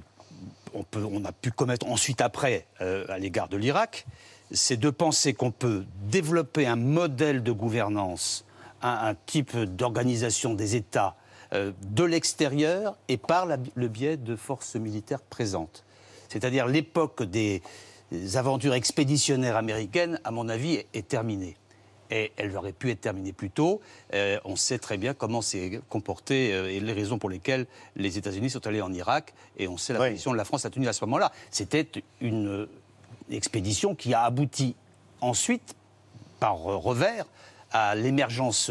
[0.95, 4.05] on, a pu commettre ensuite après euh, à l'égard de l'Irak,
[4.51, 8.45] c'est de penser qu'on peut développer un modèle de gouvernance,
[8.81, 11.15] un, type d'organisation des États
[11.51, 15.83] euh, de l'extérieur et par le biais de forces militaires présentes.
[16.29, 17.61] C'est-à-dire l'époque des
[18.35, 21.55] aventures expéditionnaires américaines, à mon avis, est terminée.
[22.15, 23.81] Et elle aurait pu être terminée plus tôt.
[24.13, 28.19] Euh, on sait très bien comment s'est comporté euh, et les raisons pour lesquelles les
[28.19, 29.33] États-Unis sont allés en Irak.
[29.57, 31.31] Et on sait la position de la France a tenue à ce moment-là.
[31.49, 31.87] C'était
[32.21, 32.69] une euh,
[33.31, 34.75] expédition qui a abouti
[35.21, 35.73] ensuite,
[36.39, 37.25] par revers,
[37.71, 38.69] à l'émergence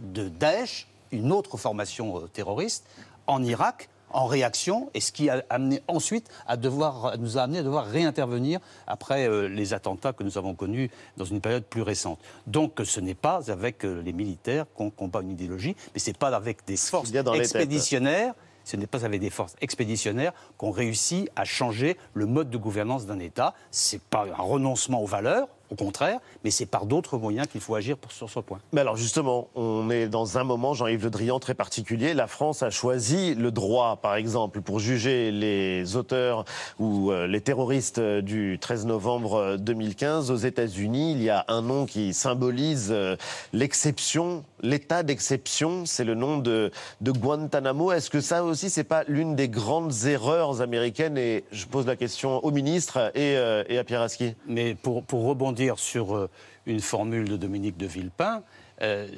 [0.00, 2.86] de Daesh, une autre formation terroriste,
[3.26, 7.58] en Irak, en réaction, et ce qui a amené ensuite à devoir, nous a amené
[7.58, 11.82] à devoir réintervenir après euh, les attentats que nous avons connus dans une période plus
[11.82, 12.18] récente.
[12.46, 16.28] Donc ce n'est pas avec euh, les militaires qu'on combat une idéologie, mais c'est pas
[16.28, 21.46] avec des forces dans expéditionnaires ce n'est pas avec des forces expéditionnaires qu'on réussit à
[21.46, 23.54] changer le mode de gouvernance d'un État.
[23.70, 27.60] Ce n'est pas un renoncement aux valeurs, au contraire, mais c'est par d'autres moyens qu'il
[27.60, 28.58] faut agir pour, sur ce point.
[28.72, 32.14] Mais alors justement, on est dans un moment, Jean-Yves Le Drian, très particulier.
[32.14, 36.44] La France a choisi le droit, par exemple, pour juger les auteurs
[36.78, 41.12] ou euh, les terroristes du 13 novembre 2015 aux États-Unis.
[41.12, 43.16] Il y a un nom qui symbolise euh,
[43.52, 47.92] l'exception, l'état d'exception, c'est le nom de, de Guantanamo.
[47.92, 51.18] Est-ce que ça aussi, c'est pas l'une des grandes erreurs américaines?
[51.18, 54.34] Et je pose la question au ministre et, euh, et à Pierre Aski.
[54.46, 56.30] Mais pour, pour rebondir sur euh,
[56.66, 58.42] une formule de Dominique de Villepin
[58.82, 59.08] euh,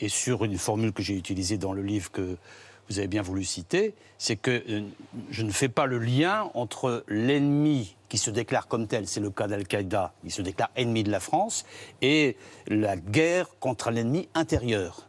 [0.00, 2.36] et, sur une formule que j'ai utilisée dans le livre que
[2.88, 4.82] vous avez bien voulu citer, c'est que euh,
[5.30, 9.30] je ne fais pas le lien entre l'ennemi qui se déclare comme tel, c'est le
[9.30, 11.66] cas d'Al-Qaïda, il se déclare ennemi de la France,
[12.00, 15.06] et la guerre contre l'ennemi intérieur.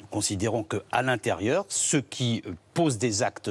[0.00, 2.42] Nous considérons qu'à l'intérieur, ceux qui
[2.74, 3.50] posent des actes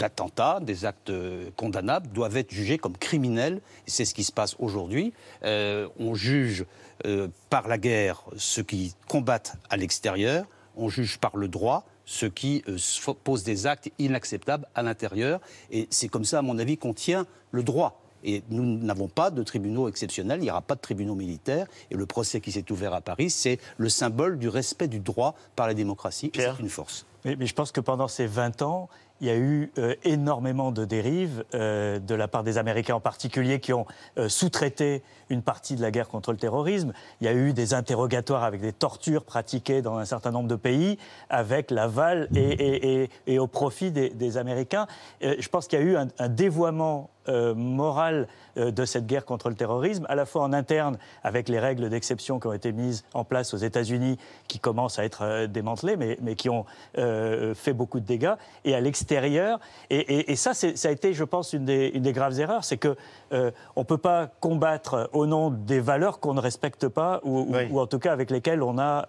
[0.00, 1.12] d'attentats, des actes
[1.56, 3.60] condamnables, doivent être jugés comme criminels.
[3.86, 5.12] Et c'est ce qui se passe aujourd'hui.
[5.44, 6.64] Euh, on juge
[7.06, 12.28] euh, par la guerre ceux qui combattent à l'extérieur, on juge par le droit ceux
[12.28, 12.76] qui euh,
[13.22, 15.40] posent des actes inacceptables à l'intérieur.
[15.70, 18.02] Et c'est comme ça, à mon avis, qu'on tient le droit.
[18.24, 21.66] Et nous n'avons pas de tribunaux exceptionnels, il n'y aura pas de tribunaux militaires.
[21.90, 25.36] Et le procès qui s'est ouvert à Paris, c'est le symbole du respect du droit
[25.54, 26.32] par la démocratie.
[26.34, 27.06] C'est une force.
[27.24, 28.88] Mais, mais, je pense que pendant ces 20 ans,
[29.20, 33.00] il y a eu euh, énormément de dérives euh, de la part des Américains en
[33.00, 33.86] particulier qui ont
[34.18, 36.92] euh, sous-traité une partie de la guerre contre le terrorisme.
[37.20, 40.56] Il y a eu des interrogatoires avec des tortures pratiquées dans un certain nombre de
[40.56, 44.86] pays avec l'aval et, et, au profit des, Américains.
[45.20, 49.48] je pense qu'il y a eu un dévoiement euh, morale euh, de cette guerre contre
[49.48, 53.04] le terrorisme, à la fois en interne avec les règles d'exception qui ont été mises
[53.14, 56.64] en place aux États-Unis, qui commencent à être euh, démantelées, mais, mais, qui ont
[56.94, 59.60] fait beaucoup de dégâts, et à l'extérieur.
[59.90, 62.64] Et, et, et, ça, ça a été, je pense, une des, une des graves erreurs,
[62.64, 62.96] c'est que
[63.30, 67.68] on ne peut pas combattre au nom des valeurs qu'on ne respecte pas, ou, oui.
[67.70, 69.06] ou, ou, en tout cas avec lesquelles on a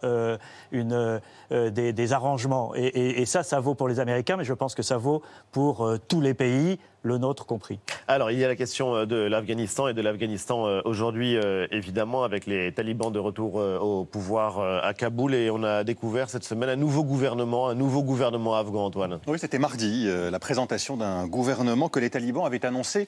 [0.72, 2.74] une, des, des, arrangements.
[2.76, 6.22] Et, ça, ça vaut pour les Américains, mais je pense que ça vaut pour tous
[6.22, 7.80] les pays, le nôtre compris.
[8.08, 12.24] Alors, il y a la question de l'Afghanistan et de l'Afghanistan euh, aujourd'hui, euh, évidemment,
[12.24, 15.34] avec les talibans de retour euh, au pouvoir à Kaboul.
[15.34, 19.20] Et on a découvert cette semaine un nouveau gouvernement, un nouveau gouvernement afghan, Antoine.
[19.28, 23.08] Oui, c'était mardi, la présentation d'un gouvernement que les talibans avaient annoncé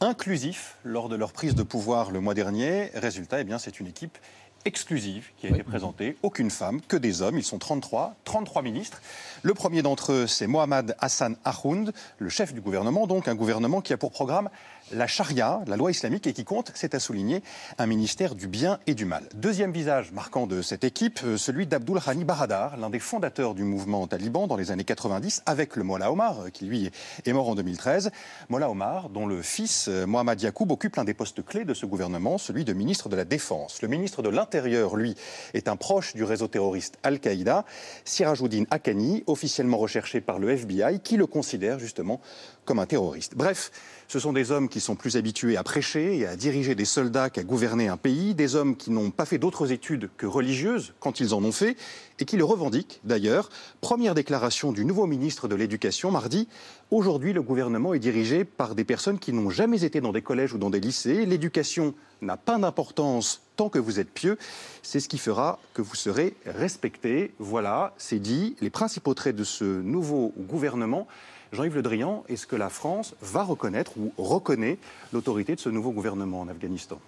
[0.00, 2.90] inclusif lors de leur prise de pouvoir le mois dernier.
[2.94, 4.18] Résultat, eh bien, c'est une équipe
[4.64, 6.16] exclusive qui a été présentée.
[6.22, 7.38] Aucune femme, que des hommes.
[7.38, 9.00] Ils sont 33, 33 ministres.
[9.42, 13.80] Le premier d'entre eux, c'est Mohamed Hassan Ahound, le chef du gouvernement, donc un gouvernement
[13.80, 14.48] qui a pour programme
[14.94, 17.42] la charia, la loi islamique, et qui compte, c'est à souligner,
[17.78, 19.24] un ministère du bien et du mal.
[19.34, 23.64] Deuxième visage marquant de cette équipe, euh, celui d'Abdul Hani Baradar, l'un des fondateurs du
[23.64, 26.90] mouvement taliban dans les années 90, avec le Mollah Omar, euh, qui lui
[27.24, 28.10] est mort en 2013.
[28.48, 31.86] Mollah Omar, dont le fils euh, Mohamed Yacoub occupe l'un des postes clés de ce
[31.86, 33.82] gouvernement, celui de ministre de la Défense.
[33.82, 35.14] Le ministre de l'Intérieur, lui,
[35.54, 37.64] est un proche du réseau terroriste Al-Qaïda,
[38.04, 42.20] Sirajuddin Haqqani, officiellement recherché par le FBI, qui le considère justement
[42.64, 43.34] comme un terroriste.
[43.36, 43.70] Bref,
[44.08, 47.30] ce sont des hommes qui sont plus habitués à prêcher et à diriger des soldats
[47.30, 51.20] qu'à gouverner un pays, des hommes qui n'ont pas fait d'autres études que religieuses quand
[51.20, 51.76] ils en ont fait
[52.20, 53.48] et qui le revendiquent d'ailleurs.
[53.80, 56.48] Première déclaration du nouveau ministre de l'Éducation mardi.
[56.90, 60.52] Aujourd'hui, le gouvernement est dirigé par des personnes qui n'ont jamais été dans des collèges
[60.52, 61.26] ou dans des lycées.
[61.26, 64.38] L'éducation n'a pas d'importance tant que vous êtes pieux.
[64.82, 67.32] C'est ce qui fera que vous serez respecté.
[67.38, 68.56] Voilà, c'est dit.
[68.60, 71.06] Les principaux traits de ce nouveau gouvernement.
[71.54, 74.78] Jean-Yves Le Drian, est-ce que la France va reconnaître ou reconnaît
[75.12, 76.98] l'autorité de ce nouveau gouvernement en Afghanistan?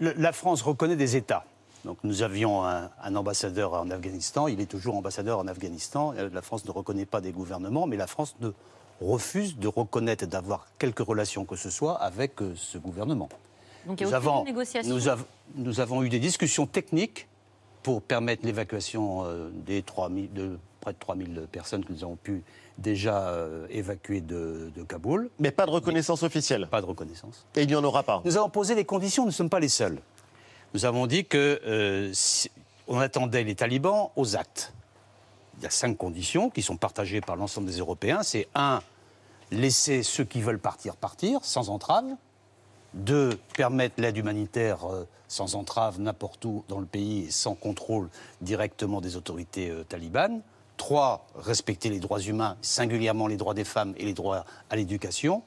[0.00, 1.44] Le, La France reconnaît des États.
[1.84, 6.12] Donc nous avions un, un, ambassadeur en Afghanistan, il est toujours ambassadeur en Afghanistan.
[6.12, 8.50] La France ne reconnaît pas des gouvernements, mais la France ne
[9.00, 13.28] refuse de reconnaître et d'avoir quelque relation que ce soit avec euh, ce gouvernement.
[13.86, 17.26] Donc il y a nous avons, négociation nous, av nous, avons eu des discussions techniques
[17.82, 22.42] pour permettre l'évacuation euh, des 3000, de près de 3000 personnes que nous avons pu
[22.80, 25.30] déjà euh, évacuées de, de, Kaboul.
[25.38, 27.46] Mais pas de reconnaissance officielle Pas de reconnaissance.
[27.54, 29.60] Et il n'y en aura pas Nous avons posé les conditions, nous ne sommes pas
[29.60, 29.98] les seuls.
[30.74, 32.50] Nous avons dit que euh, si,
[32.88, 34.72] on attendait les talibans aux actes.
[35.58, 38.22] Il y a cinq conditions qui sont partagées par l'ensemble des Européens.
[38.22, 38.80] C'est un,
[39.50, 42.06] laisser ceux qui veulent partir partir sans entrave.
[42.94, 48.08] Deux, permettre l'aide humanitaire euh, sans entrave n'importe où dans le pays et sans contrôle
[48.40, 50.42] directement des autorités euh, talibanes.
[50.84, 55.42] Trois, respecter les droits humains, singulièrement les droits des femmes et les droits à l'éducation.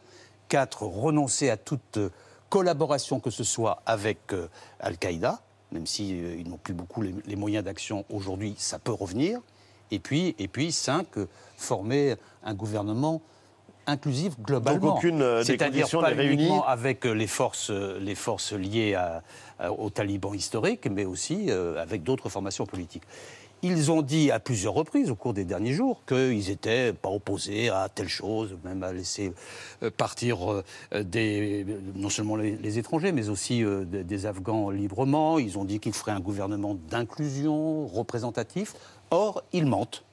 [0.48, 2.10] Quatre, renoncer à toute euh,
[2.50, 4.48] collaboration que ce soit avec euh,
[4.80, 5.40] Al-Qaïda,
[5.72, 9.40] même s'ils si, euh, n'ont plus beaucoup les, les moyens d'action aujourd'hui, ça peut revenir.
[9.90, 11.08] Et puis, et puis cinq,
[11.58, 13.20] former un gouvernement
[13.88, 14.80] inclusive globalement.
[14.90, 16.44] Donc aucune euh, des C'est-à-dire conditions pas n'est réunie.
[16.44, 19.24] uniquement avec les forces, les forces liées à-
[19.58, 23.04] à- aux talibans historiques, mais aussi avec d'autres formations politiques.
[23.66, 27.70] Ils ont dit à plusieurs reprises au cours des derniers jours qu'ils n'étaient pas opposés
[27.70, 29.32] à telle chose, même à laisser
[29.84, 30.64] euh, partir euh,
[31.02, 35.40] des, non seulement les, étrangers, mais aussi euh, des, des Afghans librement.
[35.40, 38.76] Ils ont dit qu'ils feraient un gouvernement d'inclusion représentatif.
[39.12, 40.04] Or, ils mentent.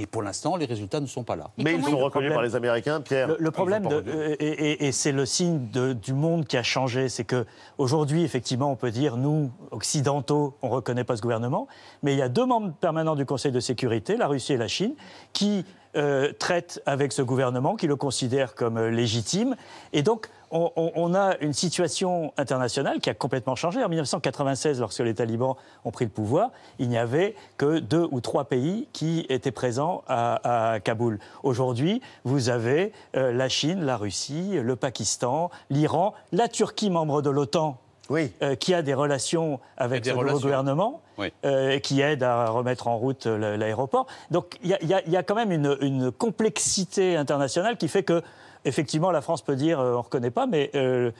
[0.00, 1.50] Et pour l'instant, les résultats ne sont pas là.
[1.58, 3.28] Mais ils sont reconnus par les Américains, Pierre.
[3.28, 6.56] Le, le problème, de- euh, et, et- et c'est le signe de- du monde qui
[6.56, 7.44] a changé, c'est que
[7.78, 11.66] aujourd'hui, effectivement, on peut dire nous, occidentaux, on ne reconnaît pas ce gouvernement,
[12.04, 14.68] mais il y a deux membres permanents du Conseil de sécurité, la Russie et la
[14.68, 14.94] Chine,
[15.32, 15.64] qui
[15.96, 19.56] euh, traitent avec ce gouvernement, qui le considèrent comme euh, légitime,
[19.92, 23.82] et donc on, a une situation internationale qui a complètement changé.
[23.84, 28.20] En 1996, lorsque les talibans ont pris le pouvoir, il n'y avait que deux ou
[28.20, 31.18] trois pays qui étaient présents à, à Kaboul.
[31.42, 37.30] Aujourd'hui, vous avez euh, la Chine, la Russie, le Pakistan, l'Iran, la Turquie, membre de
[37.30, 37.78] l'OTAN.
[38.10, 40.40] euh, qui a des relations avec Des relations.
[40.40, 41.30] gouvernement, Oui.
[41.44, 44.06] euh, et qui aide à remettre en route le- l'aéroport.
[44.30, 48.22] Donc il y, a- y y quand même une, une complexité internationale qui fait que,
[48.64, 51.10] effectivement, la France peut dire euh, on ne reconnaît pas, mais euh,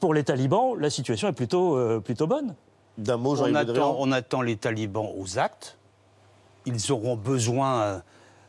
[0.00, 2.54] pour les talibans, la situation est plutôt, euh, plutôt bonne.
[2.96, 5.78] D'un mot, on attend, on attend les talibans aux actes.
[6.66, 8.02] Ils auront besoin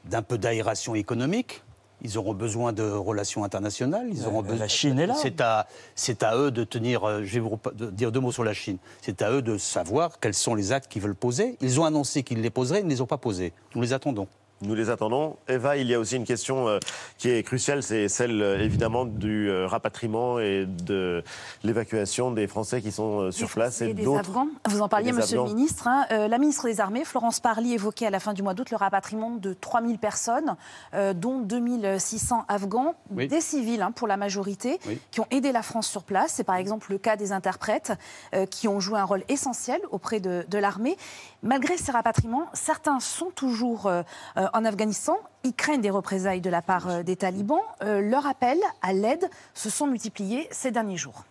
[0.05, 1.63] d'un peu d'aération économique.
[2.01, 4.07] Ils auront besoin de relations internationales.
[4.09, 5.15] Ils auront la besoin- Chine est là.
[5.15, 7.23] C'est à, c'est à eux de tenir.
[7.23, 7.59] Je vais vous
[7.91, 8.77] dire deux mots sur la Chine.
[9.01, 11.57] C'est à eux de savoir quels sont les actes qu'ils veulent poser.
[11.61, 13.53] Ils ont annoncé qu'ils les poseraient, ils ne les ont pas posés.
[13.75, 14.27] Nous les attendons.
[14.61, 15.37] Nous les attendons.
[15.47, 16.79] Eva, il y a aussi une question euh,
[17.17, 21.23] qui est cruciale, c'est celle euh, évidemment du euh, rapatriement et de
[21.63, 24.19] l'évacuation des Français qui sont sur place et des d'autres.
[24.19, 24.47] Afghans.
[24.67, 25.49] Vous en parliez, monsieur Afghans.
[25.49, 25.87] le ministre.
[25.87, 26.05] hein.
[26.11, 28.75] Euh, la ministre des Armées, Florence Parly, évoquait à la fin du mois d'août le
[28.77, 30.55] rapatriement de 3000 personnes,
[30.93, 33.27] euh, dont 2600 Afghans, Oui.
[33.29, 34.99] des civils hein, pour la majorité, Oui.
[35.11, 36.33] qui ont aidé la France sur place.
[36.35, 37.93] C'est par exemple le cas des interprètes
[38.35, 40.97] euh, qui ont joué un rôle essentiel auprès de, de l'armée.
[41.41, 44.03] Malgré ces rapatriements, certains sont toujours euh,
[44.37, 45.17] euh, en Afghanistan.
[45.43, 47.61] Ils craignent des représailles de la part euh, des talibans.
[47.81, 51.23] Euh, leurs appels à l'aide se sont multipliés ces derniers jours.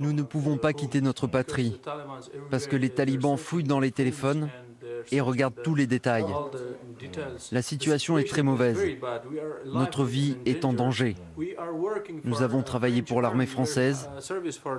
[0.00, 1.78] Nous ne pouvons pas quitter notre patrie
[2.50, 4.48] parce que les talibans fouillent dans les téléphones
[5.12, 6.26] et regardent tous les détails.
[7.52, 8.78] La situation est très mauvaise.
[9.66, 11.16] Notre vie est en danger.
[12.24, 14.08] Nous avons travaillé pour l'armée française,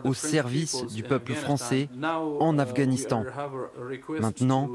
[0.04, 1.90] au service du peuple français,
[2.40, 3.26] en Afghanistan.
[4.20, 4.70] Maintenant,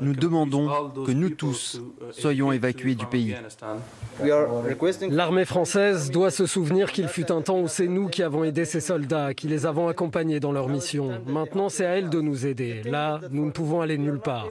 [0.00, 1.80] nous demandons que nous tous
[2.12, 3.34] soyons évacués du pays.
[5.10, 8.64] L'armée française doit se souvenir qu'il fut un temps où c'est nous qui avons aidé
[8.64, 11.20] ces soldats, qui les avons accompagnés dans leur mission.
[11.26, 12.82] Maintenant, c'est à elle de nous aider.
[12.84, 14.48] Là, nous ne pouvons aller nulle part.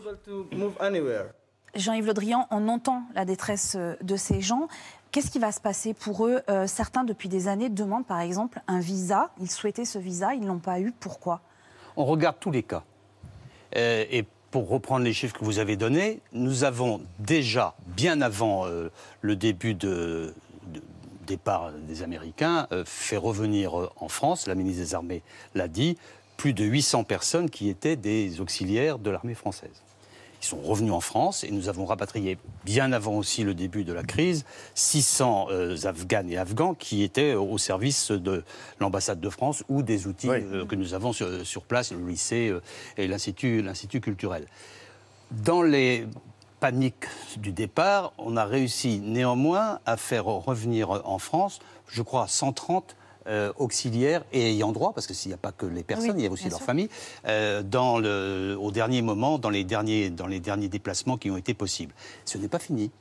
[1.76, 4.68] Jean-Yves Le Drian, on entend la détresse euh, de ces gens.
[5.12, 6.40] Qu'est-ce qui va se passer pour eux?
[6.50, 9.30] Euh, Certains, depuis des années, demandent par exemple un visa.
[9.40, 10.92] Ils souhaitaient ce visa, ils ne l'ont pas eu.
[11.00, 11.42] Pourquoi?
[11.96, 12.84] On regarde tous les cas.
[13.76, 18.66] Euh, et pour reprendre les chiffres que vous avez donnés, nous avons déjà, bien avant
[18.66, 18.90] euh,
[19.22, 20.34] le début de,
[21.28, 25.22] départ des Américains, euh, fait revenir euh, en France, la ministre des Armées
[25.56, 25.98] l'a dit,
[26.38, 29.84] plus de 800 personnes qui étaient des auxiliaires de l'armée française.
[30.42, 33.92] Ils sont revenus en France et nous avons rapatrié, bien avant aussi le début de
[33.92, 38.44] la crise, 600 euh, Afghanes et Afghans qui étaient au service de
[38.80, 42.50] l'ambassade de France ou des outils euh, que nous avons sur, sur place, le lycée
[42.50, 42.62] euh,
[42.98, 44.46] et l'Institut l'Institut culturel.
[45.32, 46.08] Dans les
[46.60, 47.06] paniques
[47.38, 52.96] du départ, on a réussi néanmoins à faire revenir en France, je crois, 130
[53.28, 56.20] euh, auxiliaires et ayant droit, parce que s'il n'y a pas que les personnes, Oui,
[56.20, 56.90] il y a aussi leurs familles,
[57.26, 61.38] euh, dans le, au dernier moment, dans les derniers, dans les derniers déplacements qui ont
[61.38, 61.94] été possibles.
[62.26, 62.92] Ce n'est pas fini.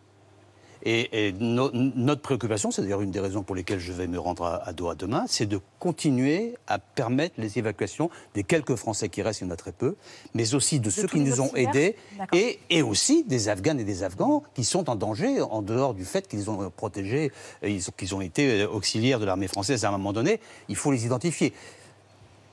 [0.84, 4.18] Et, et no- notre préoccupation, c'est d'ailleurs une des raisons pour lesquelles je vais me
[4.18, 9.08] rendre à, à Doha demain, c'est de continuer à permettre les évacuations des quelques Français
[9.08, 9.96] qui restent, il y en a très peu,
[10.34, 11.96] mais aussi de, ceux qui nous ont aidés,
[12.32, 16.04] et, et aussi des Afghanes et des Afghans qui sont en danger, en dehors du
[16.04, 17.32] fait qu'ils ont protégé,
[17.64, 20.40] euh, qu'ils ont été euh, auxiliaires de l'armée française à un moment donné.
[20.68, 21.52] Il faut les identifier.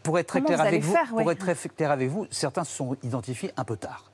[0.03, 1.23] Pour être très clair allez avec vous, faire, ouais.
[1.23, 4.11] pour être très clair avec vous, certains se sont identifiés un peu tard.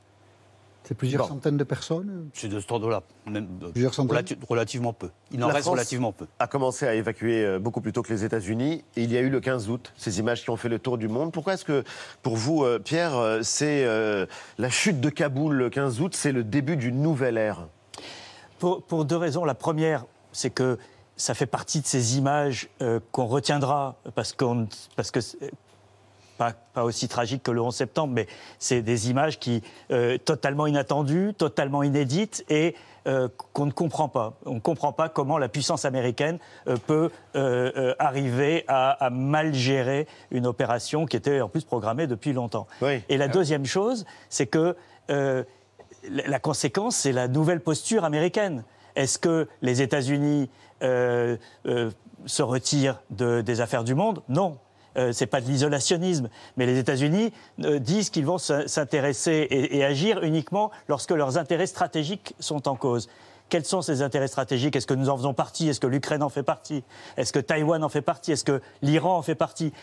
[0.83, 1.35] C'est plusieurs Bon.
[1.35, 2.29] centaines de personnes?
[2.33, 3.41] C'est de cet ordre-là, euh,
[3.71, 5.09] Plusieurs centaines relati- relativement peu.
[5.31, 6.25] Il en La reste France relativement peu.
[6.39, 8.83] a commencé à évacuer euh, beaucoup plus tôt que les États-Unis.
[8.95, 11.07] Il y a eu le 15 août, ces images qui ont fait le tour du
[11.07, 11.31] monde.
[11.31, 11.83] Pourquoi est-ce que,
[12.23, 14.25] pour vous, euh, Pierre, c'est euh,
[14.57, 17.67] la chute de Kaboul le 15 août, c'est le début d'une nouvelle ère?
[18.59, 19.45] Pour, pour deux raisons.
[19.45, 20.77] La première, c'est que
[21.15, 25.19] ça fait partie de ces images euh, qu'on retiendra parce, qu'on, parce que
[26.41, 28.25] pas, pas aussi tragique que le 11 septembre, mais
[28.57, 29.61] c'est des images qui
[29.91, 32.73] euh, totalement inattendues, totalement inédites et
[33.07, 34.33] euh, qu'on ne comprend pas.
[34.47, 39.53] On ne comprend pas comment la puissance américaine euh, peut euh, arriver à, à mal
[39.53, 42.65] gérer une opération qui était en plus programmée depuis longtemps.
[43.09, 44.75] Et la deuxième chose, c'est que
[45.09, 48.63] la conséquence, c'est la nouvelle posture américaine.
[48.95, 50.49] Est-ce que les États-Unis
[50.81, 54.23] se retirent de- des affaires du monde?
[54.27, 54.57] Non.
[54.97, 57.31] Euh, c'est pas de l'isolationnisme, mais les États-Unis
[57.63, 62.75] euh, disent qu'ils vont s'intéresser et, et agir uniquement lorsque leurs intérêts stratégiques sont en
[62.75, 63.07] cause.
[63.47, 64.75] Quels sont ces intérêts stratégiques?
[64.75, 65.69] Est-ce que nous en faisons partie?
[65.69, 66.83] Est-ce que l'Ukraine en fait partie?
[67.17, 68.31] Est-ce que Taïwan en fait partie?
[68.31, 69.73] Est-ce que l'Iran en fait partie?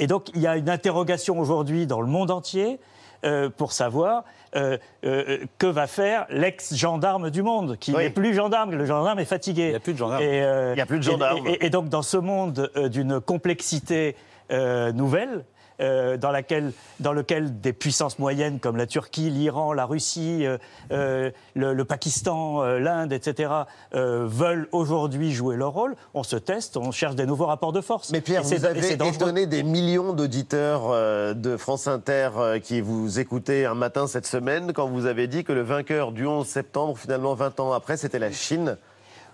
[0.00, 2.78] Et donc il y a une interrogation aujourd'hui dans le monde entier
[3.24, 8.70] euh, pour savoir euh, euh, que va faire l'ex-gendarme du monde, qui n'est plus gendarme,
[8.72, 9.64] le gendarme est fatigué.
[9.64, 10.22] Il n'y a plus de gendarme.
[10.22, 11.46] Il n'y a plus de gendarme.
[11.48, 14.14] Et, et donc dans ce monde d'une complexité
[14.50, 15.44] euh, nouvelle,
[15.80, 20.44] euh, dans, laquelle, dans lequel des puissances moyennes comme la Turquie, l'Iran, la Russie,
[20.90, 23.52] euh, le, le Pakistan, l'Inde, etc.,
[23.92, 28.10] veulent aujourd'hui jouer leur rôle, on se teste, on cherche des nouveaux rapports de force.
[28.10, 32.30] Mais Pierre, vous avez étonné des millions d'auditeurs de France Inter
[32.62, 36.26] qui vous écoutaient un matin cette semaine quand vous avez dit que le vainqueur du
[36.26, 38.76] 11 septembre, finalement 20 ans après, c'était la Chine.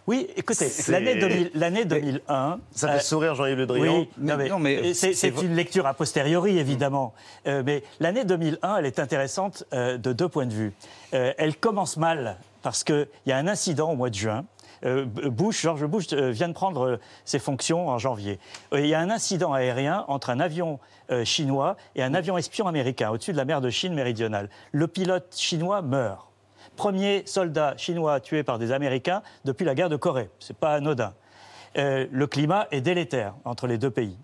[0.06, 2.58] Oui, écoutez, l'année 2000 l'année 2001.
[2.72, 3.98] Ça fait sourire Jean-Yves Le Drian.
[4.00, 7.14] Oui, non, mais, Non, mais et c'est une lecture a posteriori, évidemment.
[7.46, 10.72] Euh, mais l'année 2001, elle est intéressante euh, de deux points de vue.
[11.14, 14.44] Euh, elle commence mal parce qu'il y a un incident au mois de juin.
[14.84, 18.38] Euh, Bush, George Bush euh, vient de prendre euh, ses fonctions en janvier.
[18.74, 20.78] Euh, Il y a un incident aérien entre un avion
[21.10, 24.50] euh, chinois et un avion espion américain au-dessus de la mer de Chine méridionale.
[24.72, 26.28] Le pilote chinois meurt.
[26.76, 30.30] Premier soldat chinois tué par des Américains depuis la guerre de Corée.
[30.40, 31.12] C'est pas anodin.
[31.76, 34.16] Euh, le climat est délétère entre les deux pays.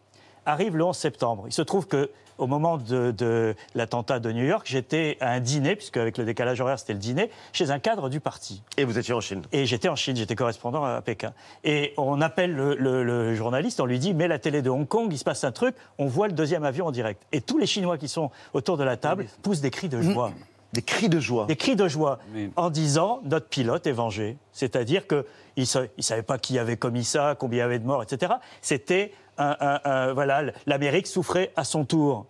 [0.47, 1.45] Arrive le 11 septembre.
[1.47, 5.41] Il se trouve que au moment de, de l'attentat de New York, j'étais à un
[5.41, 8.63] dîner, puisque avec le décalage horaire c'était le dîner, chez un cadre du parti.
[8.79, 11.35] Et vous étiez en Chine Et j'étais en Chine, j'étais correspondant à Pékin.
[11.65, 14.89] Et on appelle le, le- le journaliste, on lui dit mets la télé de Hong
[14.89, 17.23] Kong, il se passe un truc, on voit le deuxième avion en direct.
[17.33, 20.33] Et tous les Chinois qui sont autour de la table poussent des cris de joie.
[20.73, 22.19] Des cris de joie Des cris de joie
[22.57, 24.37] en disant notre pilote est vengé.
[24.53, 25.25] C'est-à-dire qu'ils
[25.57, 28.35] ne savaient pas qui avait commis ça, combien il y avait de morts, etc.
[28.63, 32.27] C'était un, un- un- voilà, l'Amérique souffrait à son tour.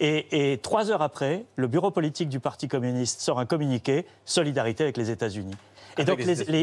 [0.00, 4.84] Et, et trois heures après, le bureau politique du Parti communiste sort un communiqué solidarité
[4.84, 5.54] avec les États-Unis.
[5.96, 6.18] Et Avec donc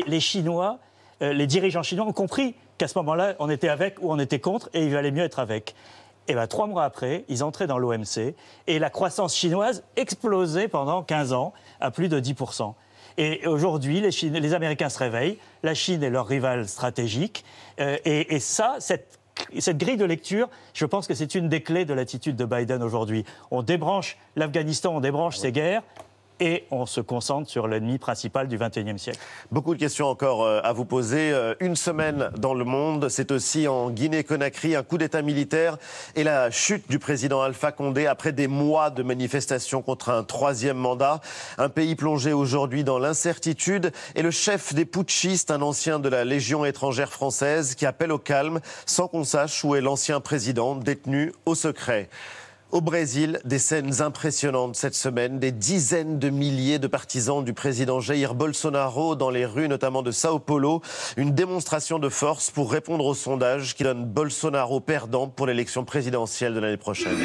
[0.07, 0.79] les Chinois,
[1.21, 4.39] euh, les dirigeants chinois ont compris qu'à ce moment-là, on était avec ou on était
[4.39, 5.75] contre, et il valait mieux être avec.
[6.27, 8.33] Et bien, trois mois après, ils entraient dans l'OMC
[8.67, 12.73] et la croissance chinoise explosait pendant 15 ans à plus de 10%.
[13.17, 17.45] Et aujourd'hui, les, Chine- les Américains se réveillent, la Chine est leur rival stratégique,
[17.79, 19.19] euh, et, et ça, cette,
[19.59, 22.81] cette grille de lecture, je pense que c'est une des clés de l'attitude de Biden
[22.83, 23.23] aujourd'hui.
[23.51, 25.83] On débranche l'Afghanistan, on débranche ses guerres,
[26.39, 29.19] et on se concentre sur l'ennemi principal du XXIe siècle.
[29.51, 31.31] Beaucoup de questions encore euh, à vous poser.
[31.31, 35.77] Euh, Une semaine dans le monde, c'est aussi en Guinée-Conakry un coup d'État militaire
[36.15, 40.77] et la chute du président Alpha Condé après des mois de manifestations contre un troisième
[40.77, 41.21] mandat.
[41.57, 46.25] Un pays plongé aujourd'hui dans l'incertitude et le chef des putschistes, un ancien de la
[46.25, 51.33] Légion étrangère française, qui appelle au calme sans qu'on sache où est l'ancien président détenu
[51.45, 52.09] au secret.
[52.75, 58.01] Au Brésil, des scènes impressionnantes cette semaine, des dizaines de milliers de partisans du président
[58.01, 60.81] Jair Bolsonaro dans les rues notamment de Sao Paulo,
[61.15, 66.53] une démonstration de force pour répondre au sondage qui donne Bolsonaro perdant pour l'élection présidentielle
[66.53, 67.15] de l'année prochaine.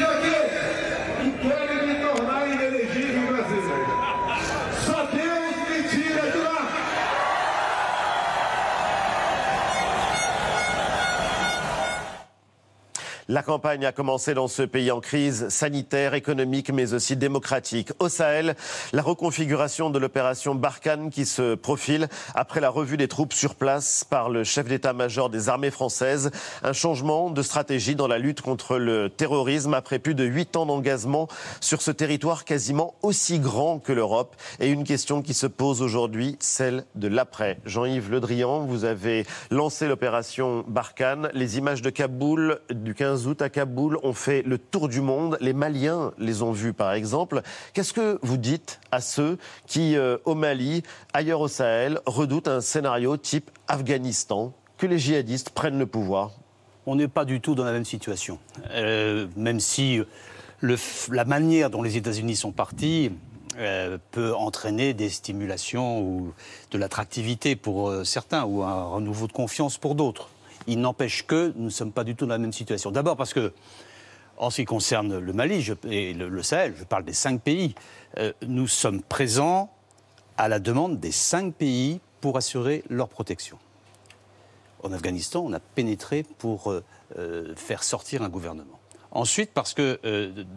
[13.30, 17.92] La campagne a commencé dans ce pays en crise sanitaire, économique, mais aussi démocratique.
[18.00, 18.56] Au Sahel,
[18.92, 24.02] la reconfiguration de l'opération Barkhane qui se profile après la revue des troupes sur place
[24.02, 26.32] par le chef d'état-major des armées françaises.
[26.64, 30.66] Un changement de stratégie dans la lutte contre le terrorisme après plus de huit ans
[30.66, 31.28] d'engagement
[31.60, 34.34] sur ce territoire quasiment aussi grand que l'Europe.
[34.58, 37.60] Et une question qui se pose aujourd'hui, celle de l'après.
[37.64, 41.30] Jean-Yves Le Drian, vous avez lancé l'opération Barkhane.
[41.32, 45.36] Les images de Kaboul du 15 août à Kaboul ont fait le tour du monde.
[45.40, 47.42] Les Maliens les ont vus, par exemple.
[47.72, 52.60] Qu'est-ce que vous dites à ceux qui, euh, au Mali, ailleurs au Sahel, redoutent un
[52.60, 56.32] scénario type Afghanistan, que les djihadistes prennent le pouvoir?
[56.86, 58.38] On n'est pas du tout dans la même situation.
[58.70, 60.00] Euh, même si
[60.62, 63.12] f- la manière dont les États-Unis sont partis
[63.58, 66.32] euh, peut entraîner des stimulations ou
[66.70, 70.30] de l'attractivité pour euh, certains ou un renouveau de confiance pour d'autres.
[70.66, 72.90] Il n'empêche que nous ne sommes pas du tout dans la même situation.
[72.90, 73.52] D'abord parce que,
[74.36, 77.74] en ce qui concerne le Mali et le, Sahel, je parle des cinq pays,
[78.18, 79.70] euh, nous sommes présents
[80.36, 83.58] à la demande des cinq pays pour assurer leur protection.
[84.82, 86.82] En Afghanistan, on a pénétré pour euh,
[87.18, 88.78] euh, faire sortir un gouvernement.
[89.12, 89.98] Ensuite, parce que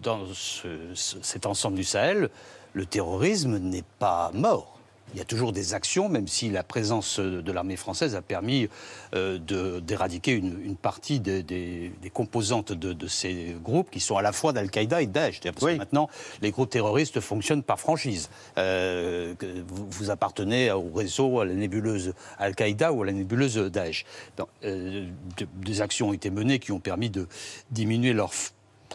[0.03, 2.29] dans ce- ce- cet ensemble du Sahel,
[2.73, 4.72] le terrorisme n'est pas mort.
[5.13, 8.67] Il y a toujours des actions, même si la présence de l'armée française a permis
[9.13, 9.37] euh,
[9.79, 14.21] d'éradiquer une, une partie des, des- des composantes de, de ces groupes qui sont à
[14.23, 15.39] la fois d'Al-Qaïda et de Daesh.
[15.41, 16.09] Parce que maintenant,
[16.41, 18.29] les groupes terroristes fonctionnent par franchise.
[18.57, 19.35] Euh,
[19.67, 24.05] vous, vous appartenez au réseau, à la nébuleuse Al-Qaïda ou à la nébuleuse Daesh.
[24.37, 25.07] Donc, euh,
[25.37, 27.27] de- des actions ont été menées qui ont permis de
[27.69, 28.31] diminuer leur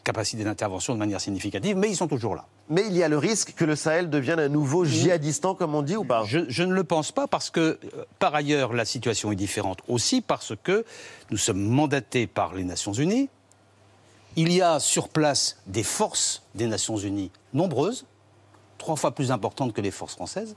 [0.02, 2.44] capacité d'intervention de manière significative, mais ils sont toujours là.
[2.70, 5.82] Mais il y a le risque que le Sahel devienne un nouveau djihadistan, comme on
[5.82, 8.84] dit, ou pas je, je ne le pense pas parce que, euh, par ailleurs, la
[8.84, 10.84] situation est différente aussi parce que
[11.30, 13.30] nous sommes mandatés par les Nations Unies.
[14.36, 18.04] Il y a sur place des forces des Nations Unies nombreuses,
[18.76, 20.54] trois fois plus importantes que les forces françaises.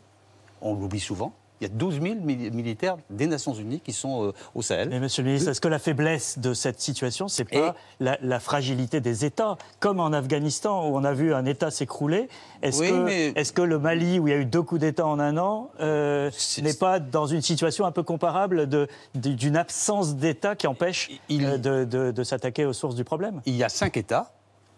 [0.62, 1.34] On l'oublie souvent.
[1.62, 4.90] Il y a 12 000 mili- militaires des Nations Unies qui sont euh, au Sahel.
[4.90, 8.40] Mais monsieur le ministre, est-ce que la faiblesse de cette situation, c'est pas la, la
[8.40, 12.30] fragilité des États Comme en Afghanistan, où on a vu un État s'écrouler,
[12.64, 14.82] est-ce Oui, que, mais- est-ce que le Mali, où il y a eu deux coups
[14.82, 16.32] d'État en un an, euh,
[16.64, 18.68] n'est pas dans une situation un peu comparable
[19.14, 23.40] d'une absence d'État qui empêche euh, de, de- de s'attaquer aux sources du problème?
[23.46, 24.32] Il y a cinq États,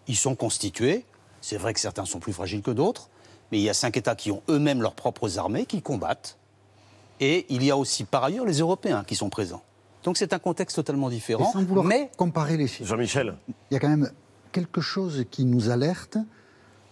[0.07, 1.05] ils sont constitués.
[1.39, 3.09] C'est vrai que certains sont plus fragiles que d'autres,
[3.53, 6.38] mais il y a cinq États qui ont eux-mêmes leurs propres armées, qui combattent.
[7.24, 9.63] Et il y a aussi par ailleurs les Européens qui sont présents.
[10.03, 11.49] Donc c'est un contexte totalement Et différent.
[11.53, 12.89] sans vouloir mais comparer les chiffres.
[12.89, 13.36] Jean-Michel.
[13.71, 14.09] Il y a quand même
[14.51, 16.17] quelque chose qui nous alerte.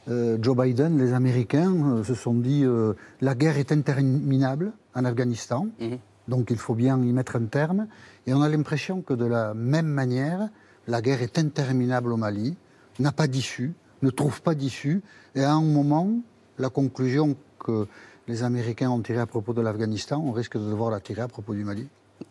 [0.08, 5.04] Euh, Joe Biden, les Américains euh, se sont dit euh, la guerre est interminable en
[5.06, 5.98] Afghanistan, Mhm.
[6.28, 7.88] donc il faut bien y mettre un terme.
[8.26, 10.50] Et on a l'impression que de la même manière,
[10.88, 12.56] la guerre est interminable au Mali,
[13.00, 15.02] n'a pas d'issue, ne trouve pas d'issue.
[15.36, 16.10] Et à un moment,
[16.58, 17.88] la conclusion que
[18.32, 21.28] les Américains ont tirée à propos de l'Afghanistan, on risque de devoir la tirer à
[21.28, 21.88] propos du Mali.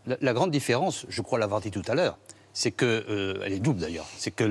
[0.07, 2.19] la, la grande différence, je crois l'avoir dit tout à l'heure,
[2.53, 4.45] c'est que, euh, elle est double d'ailleurs, c'est que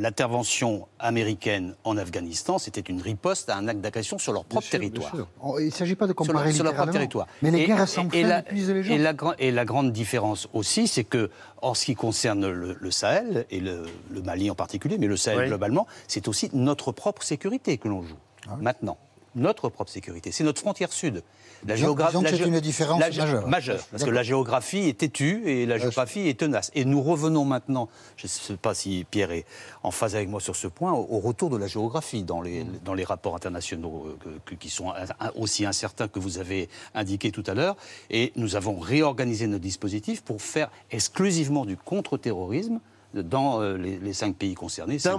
[0.00, 5.12] l'intervention américaine en Afghanistan, c'était une riposte à un acte d'agression sur leur propre territoire.
[5.42, 7.26] Oh, Il ne s'agit pas de sur, comparer leur- sur leur propre territoire.
[7.42, 8.94] Mais les Et- guerres et fin la, épuisent les gens.
[8.94, 11.30] et la et la grande différence aussi, c'est que,
[11.60, 15.16] en ce qui concerne le, le Sahel, et le, le Mali en particulier, mais le
[15.16, 15.46] Sahel Oui.
[15.48, 18.16] globalement, c'est aussi notre propre sécurité que l'on joue.
[18.48, 18.96] Ah Maintenant.
[19.34, 20.30] Notre propre sécurité.
[20.32, 21.22] C'est notre frontière sud.
[21.66, 23.46] La Disons- géogra- disons que la c'est gé- une différence la majeure.
[23.48, 26.70] majeure, parce que la géographie est têtue et la géographie est tenace.
[26.74, 29.46] Et nous revenons maintenant, je ne sais pas si Pierre est
[29.84, 32.94] en phase avec moi sur ce point, au, retour de la géographie dans les, dans
[32.94, 34.92] les rapports internationaux euh, que- qui sont
[35.36, 37.76] aussi incertains que vous avez indiqué tout à l'heure.
[38.10, 42.80] Et nous avons réorganisé nos dispositifs pour faire exclusivement du contre-terrorisme
[43.14, 44.96] dans euh, les, les cinq pays concernés.
[44.98, 45.16] D'un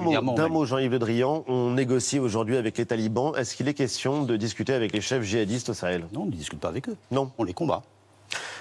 [0.49, 3.33] mot, Jean-Yves Le Drian, on négocie aujourd'hui avec les talibans.
[3.37, 6.05] Est-ce qu'il est question de discuter avec les chefs djihadistes au Sahel?
[6.13, 6.95] Non, on ne discute pas avec eux.
[7.11, 7.31] Non.
[7.37, 7.83] On les combat.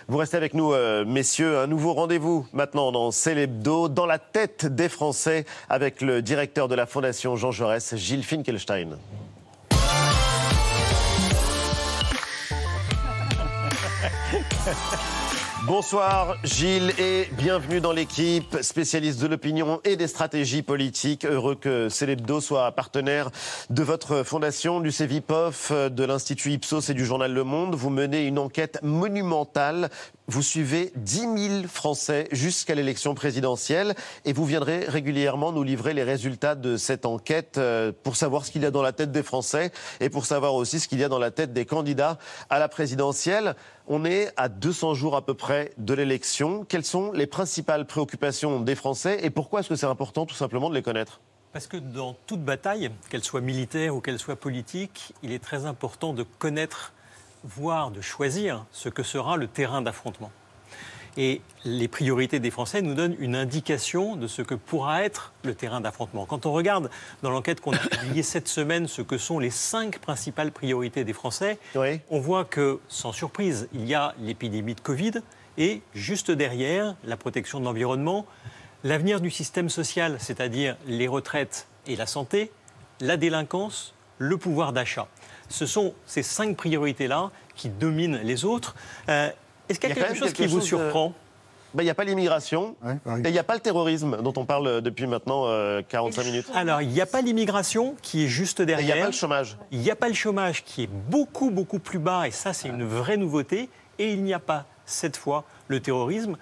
[0.09, 1.59] Vous restez avec nous, euh, messieurs.
[1.59, 6.75] Un nouveau rendez-vous maintenant dans Célébdo, dans la tête des Français, avec le directeur de
[6.75, 8.99] la Fondation Jean Jaurès, Gilles Finkelstein.
[15.65, 21.25] Bonsoir Gilles et bienvenue dans l'équipe spécialiste de l'opinion et des stratégies politiques.
[21.25, 23.31] Heureux que Célébdo soit partenaire
[23.71, 27.77] de votre fondation, du CEVIPOF, de l'Institut Ipsos et du journal Le Monde.
[27.77, 29.89] Vous menez une enquête monumentale.
[30.27, 31.29] Vous suivez 10 000
[31.69, 33.95] Français jusqu'à l'élection présidentielle
[34.25, 38.51] et vous viendrez régulièrement nous livrer les résultats de cette enquête euh, pour savoir ce
[38.51, 41.05] qu'il y a dans la tête des Français et pour savoir aussi ce qu'il y
[41.05, 42.19] a dans la tête des candidats
[42.51, 43.55] à la présidentielle.
[43.95, 46.65] On est à 200 jours à peu près de l'élection.
[46.65, 50.71] Quelles sont les principales préoccupations des Français et pourquoi est-ce que c'est important tout simplement
[50.71, 51.21] de les connaître?
[51.53, 55.67] Parce que dans toute bataille, qu'elle soit militaire ou qu'elle soit politique, il est très
[55.67, 56.95] important de connaître,
[57.45, 60.31] voire de choisir ce que sera le terrain d'affrontement.
[61.17, 65.55] Et les priorités des Français nous donnent une indication de ce que pourra être le
[65.55, 66.25] terrain d'affrontement.
[66.25, 66.91] Quand on regarde
[67.23, 71.13] dans l'enquête qu'on a publiée cette semaine ce que sont les cinq principales priorités des
[71.13, 71.59] Français,
[72.11, 75.13] on voit que, sans surprise, il y a l'épidémie de Covid
[75.59, 78.27] et juste derrière, la protection de l'environnement,
[78.85, 82.51] l'avenir du système social, c'est-à-dire les retraites et la santé,
[83.01, 85.09] la délinquance, le pouvoir d'achat.
[85.49, 88.75] Ce sont ces cinq priorités-là qui dominent les autres.
[89.09, 89.31] Euh,
[89.69, 91.13] Est-ce qu'il y a, quand quelque chose qui vous surprend
[91.75, 94.45] Ben, Il n'y a pas l'immigration et il n'y a pas le terrorisme dont on
[94.45, 96.47] parle depuis maintenant euh, 45 minutes.
[96.55, 98.97] Alors, il n'y a pas l'immigration qui est juste Et il derrière.
[98.97, 99.57] n'y a pas le chômage.
[99.71, 102.69] Il n'y a pas le chômage qui est beaucoup, beaucoup plus bas, et ça, c'est
[102.69, 103.69] une vraie nouveauté.
[103.99, 106.37] Et il n'y a pas, cette fois, le terrorisme.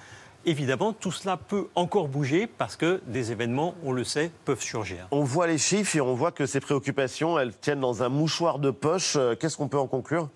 [0.47, 5.07] Évidemment, tout cela peut encore bouger parce que des événements, on le sait, peuvent surgir.
[5.11, 8.59] On voit les chiffres et on voit que ces préoccupations, elles tiennent dans un mouchoir
[8.59, 9.17] de poche.
[9.17, 10.31] Euh, Qu'est-ce qu'on peut en conclure?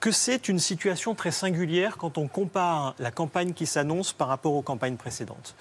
[0.00, 4.54] Que c'est une situation très singulière quand on compare la campagne qui s'annonce par rapport
[4.54, 5.54] aux campagnes précédentes.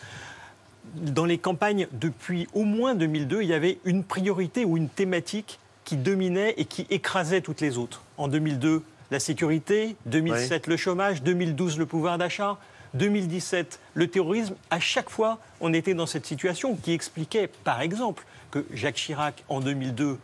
[0.96, 5.60] Dans les campagnes depuis au moins 2002, il y avait une priorité ou une thématique
[5.84, 8.02] qui dominait et qui écrasait toutes les autres.
[8.18, 12.58] En 2002, la sécurité, 2007, le chômage, 2012, le pouvoir d'achat,
[12.96, 14.56] 2017, le terrorisme.
[14.70, 19.44] À chaque fois, on était dans cette situation qui expliquait, par exemple, que Jacques Chirac,
[19.48, 20.18] en 2002,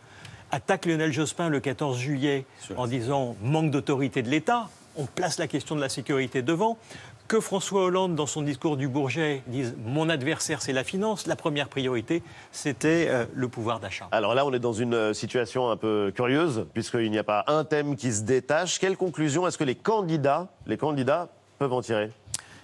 [0.52, 2.44] attaque Lionel Jospin le 14 juillet
[2.76, 4.68] en disant manque d'autorité de l'État.
[4.96, 6.78] On place la question de la sécurité devant.
[7.26, 11.26] Que François Hollande, dans son discours du Bourget, dise mon adversaire, c'est la finance.
[11.26, 14.06] La première priorité, c'était euh, le pouvoir d'achat.
[14.12, 17.44] Alors là, on est dans une euh, situation un peu curieuse, puisqu'il n'y a pas
[17.46, 18.78] un thème qui se détache.
[18.78, 21.28] Quelle conclusion est-ce que les candidats, les candidats
[21.58, 22.10] peuvent en tirer?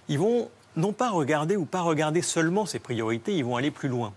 [0.08, 3.88] Ils vont non pas regarder ou pas regarder seulement ces priorités, ils vont aller plus
[3.88, 4.12] loin.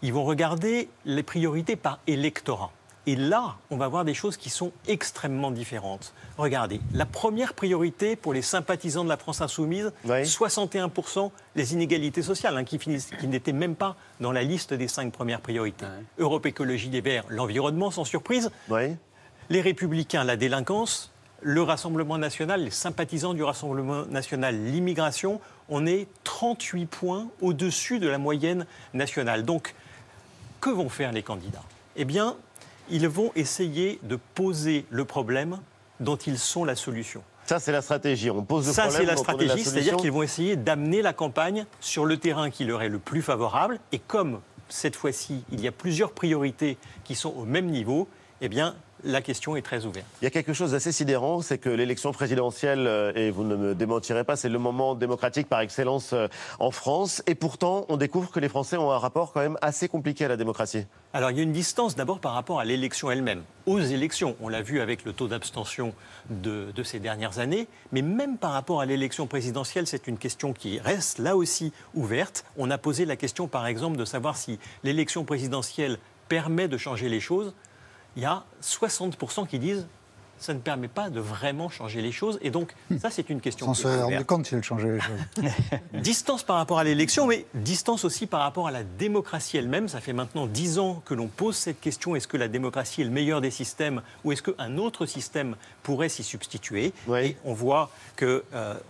[0.00, 2.70] Ils vont regarder les priorités par électorat.
[3.06, 6.12] Et là, on va voir des choses qui sont extrêmement différentes.
[6.36, 12.56] Regardez, la première priorité pour les sympathisants de la France insoumise, 61% les inégalités sociales,
[12.56, 15.86] hein, qui, qui n'étaient même pas dans la liste des cinq premières priorités.
[16.18, 18.50] Europe Écologie des Verts, l'environnement, sans surprise.
[19.48, 21.10] Les Républicains, la délinquance.
[21.42, 25.40] Le Rassemblement national, les sympathisants du Rassemblement national, l'immigration,
[25.70, 29.46] on est 38 points au-dessus de la moyenne nationale.
[29.46, 29.74] Donc,
[30.60, 31.64] que vont faire les candidats?
[31.96, 32.36] Eh bien,
[32.90, 35.58] ils vont essayer de poser le problème
[36.00, 37.22] dont ils sont la solution.
[37.44, 38.30] Ça, c'est la stratégie.
[38.30, 39.02] On pose le Ça, problème.
[39.02, 42.82] c'est la stratégie, c'est-à-dire qu'ils vont essayer d'amener la campagne sur le terrain qui leur
[42.82, 43.80] est le plus favorable.
[43.92, 48.06] Et comme cette fois-ci, il y a plusieurs priorités qui sont au même niveau,
[48.40, 50.06] eh bien, la question est très ouverte.
[50.20, 53.56] Il y a quelque chose d'assez sidérant, c'est que l'élection présidentielle, euh, et vous ne
[53.56, 56.28] me démentirez pas, c'est le moment démocratique par excellence euh,
[56.58, 57.22] en France.
[57.26, 60.28] Et pourtant, on découvre que les Français ont un rapport quand même assez compliqué à
[60.28, 60.86] la démocratie.
[61.12, 63.42] Alors il y a une distance d'abord par rapport à l'élection elle-même.
[63.66, 65.92] Aux élections, on l'a vu avec le taux d'abstention
[66.30, 70.52] de, de ces dernières années, mais même par rapport à l'élection présidentielle, c'est une question
[70.52, 72.44] qui reste là aussi ouverte.
[72.56, 75.98] On a posé la question par exemple de savoir si l'élection présidentielle
[76.28, 77.52] permet de changer les choses.
[78.16, 79.86] Il y a 60% qui disent
[80.40, 82.38] ça ne permet pas de vraiment changer les choses.
[82.42, 84.24] Et donc, ça, c'est une question On qui se ouverte.
[84.24, 85.50] compte si elle changeait les choses.
[85.92, 89.88] Distance par rapport à l'élection, mais distance aussi par rapport à la démocratie elle-même.
[89.88, 93.04] Ça fait maintenant dix ans que l'on pose cette question est-ce que la démocratie est
[93.04, 96.92] le meilleur des systèmes ou est-ce qu'un autre système pourrait s'y substituer
[97.22, 98.40] Et on voit qu'on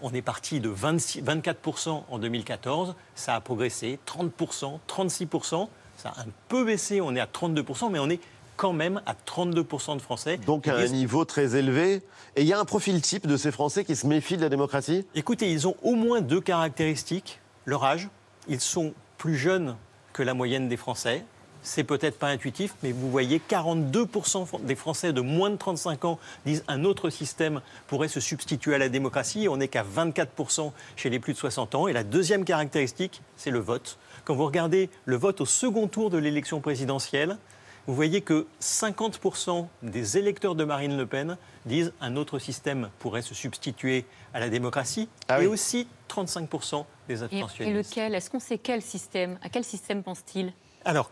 [0.03, 6.21] on est parti de 26 24% en 2014, ça a progressé 30%, 36%, ça a
[6.21, 8.21] un peu baissé, on est à 32%, mais on est
[8.61, 10.37] quand même à 32% de Français.
[10.37, 12.03] Donc à un niveau très élevé.
[12.37, 14.51] Et il y a un profil type de ces Français qui se méfient de la
[14.51, 15.07] démocratie?
[15.15, 17.41] Écoutez, ils ont au moins deux caractéristiques.
[17.65, 18.11] Leur âge,
[18.49, 19.77] ils sont plus jeunes
[20.13, 21.25] que la moyenne des Français.
[21.63, 26.19] C'est peut-être pas intuitif, mais vous voyez, 42% des Français de moins de 35 ans
[26.45, 29.49] disent un autre système pourrait se substituer à la démocratie.
[29.49, 31.89] On n'est qu'à 24% chez les plus de 60 ans.
[31.89, 33.97] Et la deuxième caractéristique, c'est le vote.
[34.27, 37.39] Quand vous regardez le vote au second tour de l'élection présidentielle,
[37.87, 43.23] vous voyez que 50% des électeurs de Marine Le Pen disent un autre système pourrait
[43.23, 45.09] se substituer à la démocratie,
[45.41, 47.61] et aussi 35% des abstentionnistes.
[47.61, 50.53] et lequel Est-ce qu'on sait quel système À quel système pense-t-il?
[50.85, 51.11] Alors,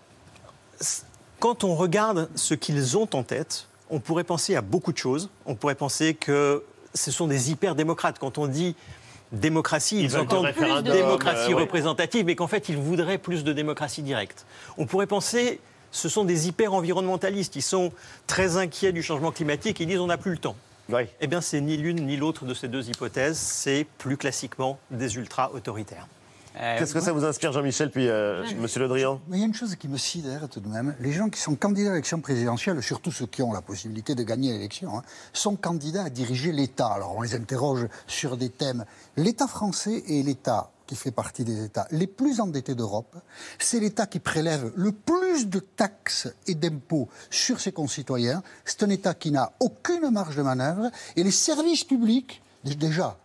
[1.41, 5.31] quand on regarde ce qu'ils ont en tête, on pourrait penser à beaucoup de choses.
[5.47, 6.65] On pourrait penser que
[6.95, 8.19] ce sont des hyper-démocrates.
[8.19, 8.77] Quand on dit
[9.33, 14.03] démocratie, Ils entendent référendum, démocratie euh, représentative, mais qu'en fait, ils voudraient plus de démocratie
[14.03, 14.47] directe.
[14.79, 15.61] On pourrait penser
[15.91, 17.57] ce sont des hyper-environnementalistes.
[17.57, 17.93] Ils sont
[18.27, 19.81] très inquiets du changement climatique.
[19.81, 20.57] Ils disent on n'a plus le temps.
[21.21, 23.37] Eh bien, c'est ni l'une ni l'autre de ces deux hypothèses.
[23.37, 26.07] C'est plus classiquement des ultra-autoritaires.
[26.55, 29.47] Qu'est-ce que ça vous inspire, Jean-Michel, puis euh, Monsieur Le Drian Mais il y a
[29.47, 30.95] une chose qui me sidère tout de même.
[30.99, 34.23] Les gens qui sont candidats à l'élection présidentielle, surtout ceux qui ont la possibilité de
[34.25, 36.89] gagner l'élection, hein, sont candidats à diriger l'État.
[36.89, 38.85] Alors on les interroge sur des thèmes.
[39.17, 43.15] L'État français est l'État qui fait partie des États les plus endettés d'Europe.
[43.61, 48.43] C'est l'État qui prélève le plus de taxes et d'impôts sur ses concitoyens.
[48.65, 50.91] C'est un État qui n'a aucune marge de manœuvre.
[51.17, 53.17] Et les services publics, déjà,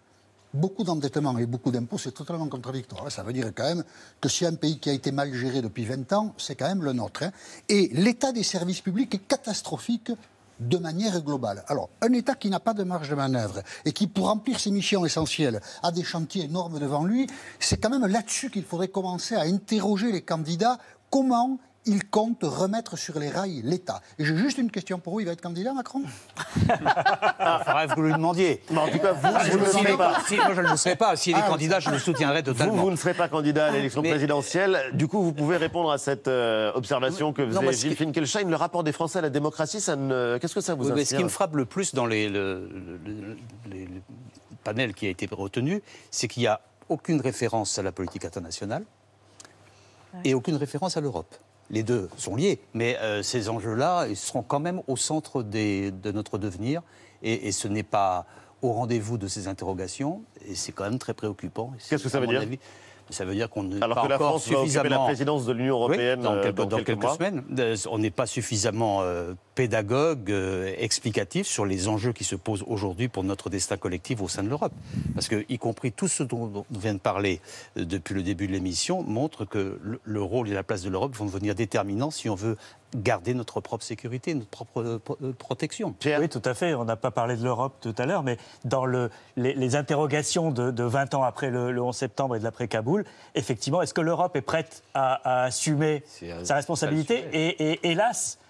[0.53, 3.11] beaucoup d'endettement et beaucoup d'impôts, c'est totalement contradictoire.
[3.11, 3.84] Ça veut dire quand même
[4.22, 6.84] que si un pays qui a été mal géré depuis 20 ans, c'est quand même
[6.84, 7.24] le nôtre.
[7.24, 7.32] hein.
[7.70, 10.11] Et l'état des services publics est catastrophique
[10.59, 11.64] de manière globale.
[11.68, 14.72] Alors, un État qui n'a pas de marge de manœuvre et qui, pour remplir ses
[14.72, 17.28] missions essentielles, a des chantiers énormes devant lui,
[17.59, 20.78] c'est quand même là-dessus qu'il faudrait commencer à interroger les candidats
[21.09, 24.01] comment il compte remettre sur les rails l'État.
[24.19, 26.01] Et j'ai juste une question pour vous, il va être candidat, Macron?
[26.55, 28.61] Faudrait que vous lui demandiez.
[28.71, 30.17] Mais en tout cas, vous, Ah, vous ne le serez pas.
[30.27, 31.15] Si, moi, je ne le serai pas.
[31.15, 32.73] S'il est Ah, candidat, je le soutiendrai totalement.
[32.73, 34.79] Vous, vous ne serez pas candidat à l'élection Mais- présidentielle.
[34.93, 38.03] Du coup, vous pouvez répondre à cette euh, observation que Non, faisait ce Gilles qui-
[38.03, 38.47] Finkelstein.
[38.49, 40.38] Le rapport des Français à la démocratie, ça ne...
[40.39, 42.29] qu'est-ce que ça vous Oui, mais inspire ce qui me frappe le plus dans les,
[42.29, 43.38] le, le- le-
[43.69, 44.01] les- le
[44.63, 45.81] panel qui a été retenu,
[46.11, 48.84] c'est qu'il n'y a aucune référence à la politique internationale
[50.23, 51.34] et aucune référence à l'Europe.
[51.70, 55.91] Les deux sont liés, mais euh, ces enjeux-là ils seront quand même au centre des-
[55.91, 56.82] de notre devenir
[57.24, 58.26] et, et ce n'est pas
[58.61, 61.72] au rendez-vous de ces interrogations et c'est quand même très préoccupant.
[61.89, 62.59] Qu'est-ce que ça veut dire avis,
[63.09, 65.51] ça veut dire qu'on n'est Alors pas que la France occuper la suffisamment présidence de
[65.53, 67.16] l'Union Oui, européenne dans, euh, quelques, dans dans quelques quelques mois.
[67.16, 67.43] semaines.
[67.59, 72.64] Euh, On n'est pas suffisamment euh, pédagogue, euh, explicatif sur les enjeux qui se posent
[72.68, 74.74] aujourd'hui pour notre destin collectif au sein de l'Europe.
[75.14, 77.41] Parce que, y compris tout ce dont on vient de parler
[77.78, 80.89] euh, depuis le début de l'émission, montre que le, le rôle et la place de
[80.89, 82.58] l'Europe vont devenir déterminants si on veut
[82.95, 85.95] garder notre propre sécurité, notre propre euh, euh, protection.
[86.06, 86.74] Oui, tout à fait.
[86.74, 90.51] On n'a pas parlé de l'Europe tout à l'heure, mais dans le, les, les interrogations
[90.51, 94.01] de, de 20 ans après le, le 11 septembre et de l'après-Kaboul, effectivement, est-ce que
[94.01, 96.04] l'Europe est prête à, à assumer
[96.43, 98.43] sa responsabilité et, et hélas, euh,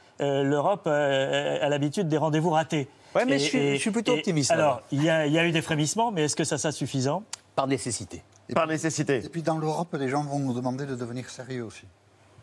[0.43, 2.87] l'Europe euh, a l'habitude des rendez-vous ratés.
[3.15, 5.25] Ouais, mais Et- je suis- et- je suis plutôt et- optimiste, Alors, il y, a,
[5.27, 7.23] il y a eu des frémissements, mais est-ce que ça sera suffisant?
[7.55, 8.23] Par nécessité.
[8.55, 9.23] Par nécessité.
[9.23, 11.85] Et puis dans l'Europe, les gens vont nous demander de devenir sérieux aussi.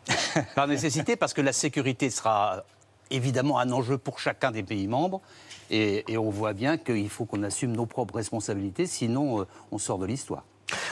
[0.55, 2.63] Par nécessité, parce que la sécurité sera
[3.11, 5.21] évidemment un enjeu pour chacun des pays membres.
[5.69, 9.77] Et, et on voit bien qu'il faut qu'on assume nos propres responsabilités, sinon euh, on
[9.77, 10.43] sort de l'histoire.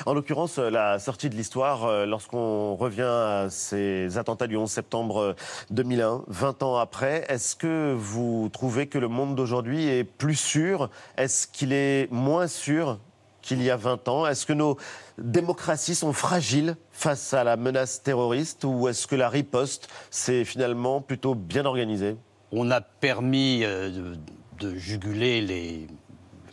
[0.05, 4.69] En l'occurrence, euh, la sortie de l'histoire, euh, lorsqu'on revient à ces attentats du 11
[4.69, 5.33] septembre euh,
[5.71, 10.89] 2001, 20 ans après, est-ce que vous trouvez que le monde d'aujourd'hui est plus sûr?
[11.17, 12.99] Est-ce qu'il est moins sûr
[13.41, 14.25] qu'il y a 20 ans?
[14.25, 14.77] Est-ce que nos
[15.17, 21.01] démocraties sont fragiles face à la menace terroriste ou est-ce que la riposte, c'est finalement
[21.01, 22.15] plutôt bien organisé
[22.51, 24.17] On a permis euh, de,
[24.59, 25.87] de juguler les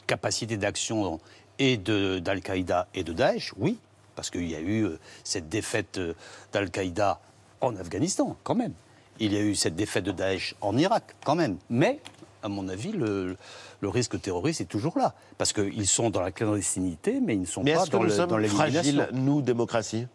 [0.07, 1.21] capacités d'action
[1.59, 3.79] et d'Al-Qaïda et de Daesh, oui,
[4.15, 6.15] parce qu'il y a eu euh, cette défaite euh,
[6.53, 7.21] d'Al-Qaïda
[7.61, 8.73] en Afghanistan, quand même.
[9.19, 11.57] Il y a eu cette défaite de Daesh en Irak, quand même.
[11.71, 12.01] Mais,
[12.43, 13.37] à mon avis, le,
[13.81, 15.15] le risque terroriste est toujours là.
[15.39, 18.49] Parce qu'ils sont dans la clandestinité, mais ils ne sont Mais pas dans le- dans
[18.49, 20.07] fragiles, nous, démocratie?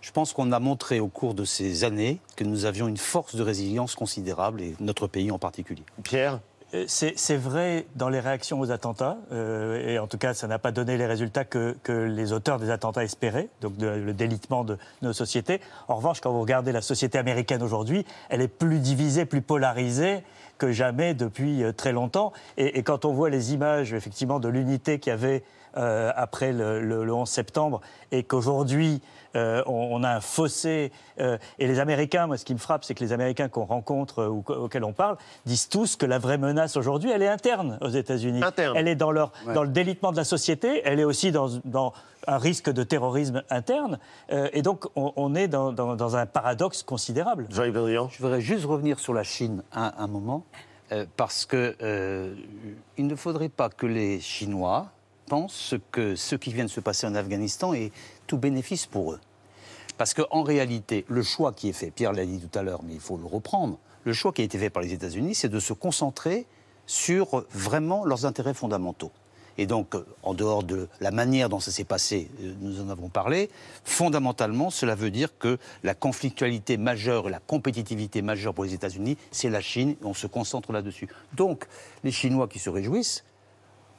[0.00, 3.34] Je pense qu'on a montré au cours de ces années que nous avions une force
[3.34, 5.82] de résilience considérable, et notre pays en particulier.
[6.04, 6.40] Pierre?
[6.86, 10.58] C'est c'est vrai dans les réactions aux attentats, euh, et en tout cas, ça n'a
[10.58, 14.76] pas donné les résultats que, que les auteurs des attentats espéraient, donc le délitement de
[15.00, 15.62] nos sociétés.
[15.88, 20.22] En revanche, quand vous regardez la société américaine aujourd'hui, elle est plus divisée, plus polarisée
[20.58, 22.34] que jamais depuis euh, très longtemps.
[22.58, 25.44] Et, et quand on voit les images, effectivement, de l'unité qu'il y avait
[25.76, 27.80] euh, après le, le- le 11 septembre,
[28.12, 29.00] et qu'aujourd'hui,
[29.36, 30.90] euh, on, on a un fossé.
[31.20, 34.24] euh, et les Américains, moi, ce qui me frappe, c'est que les Américains qu'on rencontre
[34.26, 37.78] ou qu- auxquels on parle disent tous que la vraie menace aujourd'hui, elle est interne
[37.82, 38.40] aux États-Unis.
[38.74, 39.52] Elle est dans, leur, Ouais.
[39.52, 41.92] dans le délitement de la société, elle est aussi dans, dans
[42.26, 43.98] un risque de terrorisme interne.
[44.32, 47.46] euh, et donc, on, on est dans, dans- dans un paradoxe considérable.
[47.50, 50.44] Jean-Yves Je voudrais juste revenir sur la Chine un, un moment,
[50.92, 52.34] euh, parce que euh,
[52.96, 54.86] il ne faudrait pas que les Chinois
[55.28, 57.92] pensent que ce qui vient de se passer en Afghanistan est
[58.26, 59.20] tout bénéfice pour eux.
[59.96, 62.94] Parce qu'en réalité, le choix qui est fait, Pierre l'a dit tout à l'heure, mais
[62.94, 65.60] il faut le reprendre, le choix qui a été fait par les États-Unis, c'est de
[65.60, 66.46] se concentrer
[66.86, 69.12] sur vraiment leurs intérêts fondamentaux.
[69.58, 73.08] Et donc, en dehors de la manière dont ça s'est passé, euh, nous en avons
[73.08, 73.50] parlé,
[73.84, 79.18] fondamentalement, cela veut dire que la conflictualité majeure et la compétitivité majeure pour les États-Unis,
[79.32, 81.08] c'est la Chine, et on se concentre là-dessus.
[81.32, 81.66] Donc,
[82.04, 83.24] les Chinois qui se réjouissent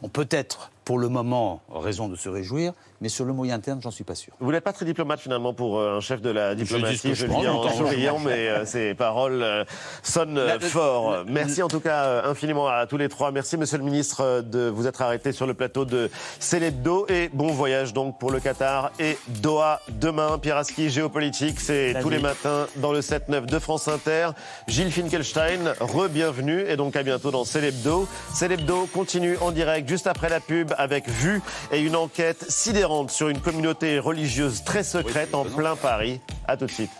[0.01, 3.91] ont peut-être, pour le moment, raison de se réjouir, mais sur le moyen terme, j'en
[3.91, 4.33] suis pas sûr.
[4.39, 7.13] Vous n'êtes pas très diplomate finalement pour euh, un chef de la diplomatie, que je
[7.13, 9.63] je le dis pense, en souriant, mais euh, ces paroles euh,
[10.01, 11.11] sonnent La- fort.
[11.11, 13.29] la- Merci en tout cas infiniment à tous les trois.
[13.31, 16.09] Merci Monsieur le Ministre de vous être arrêté sur le plateau de
[16.39, 20.39] Célébdo et bon voyage donc pour le Qatar et Doha demain.
[20.39, 24.29] Pierre Aski, géopolitique, c'est tous les matins dans le 7-9 de France Inter.
[24.67, 28.07] Gilles Finkelstein, re-bienvenue et donc à bientôt dans Célébdo.
[28.33, 33.29] Célébdo continue en direct juste après la pub avec Vue et une enquête sidérante sur
[33.29, 36.21] une communauté religieuse très secrète en plein Paris.
[36.47, 36.91] À tout de suite.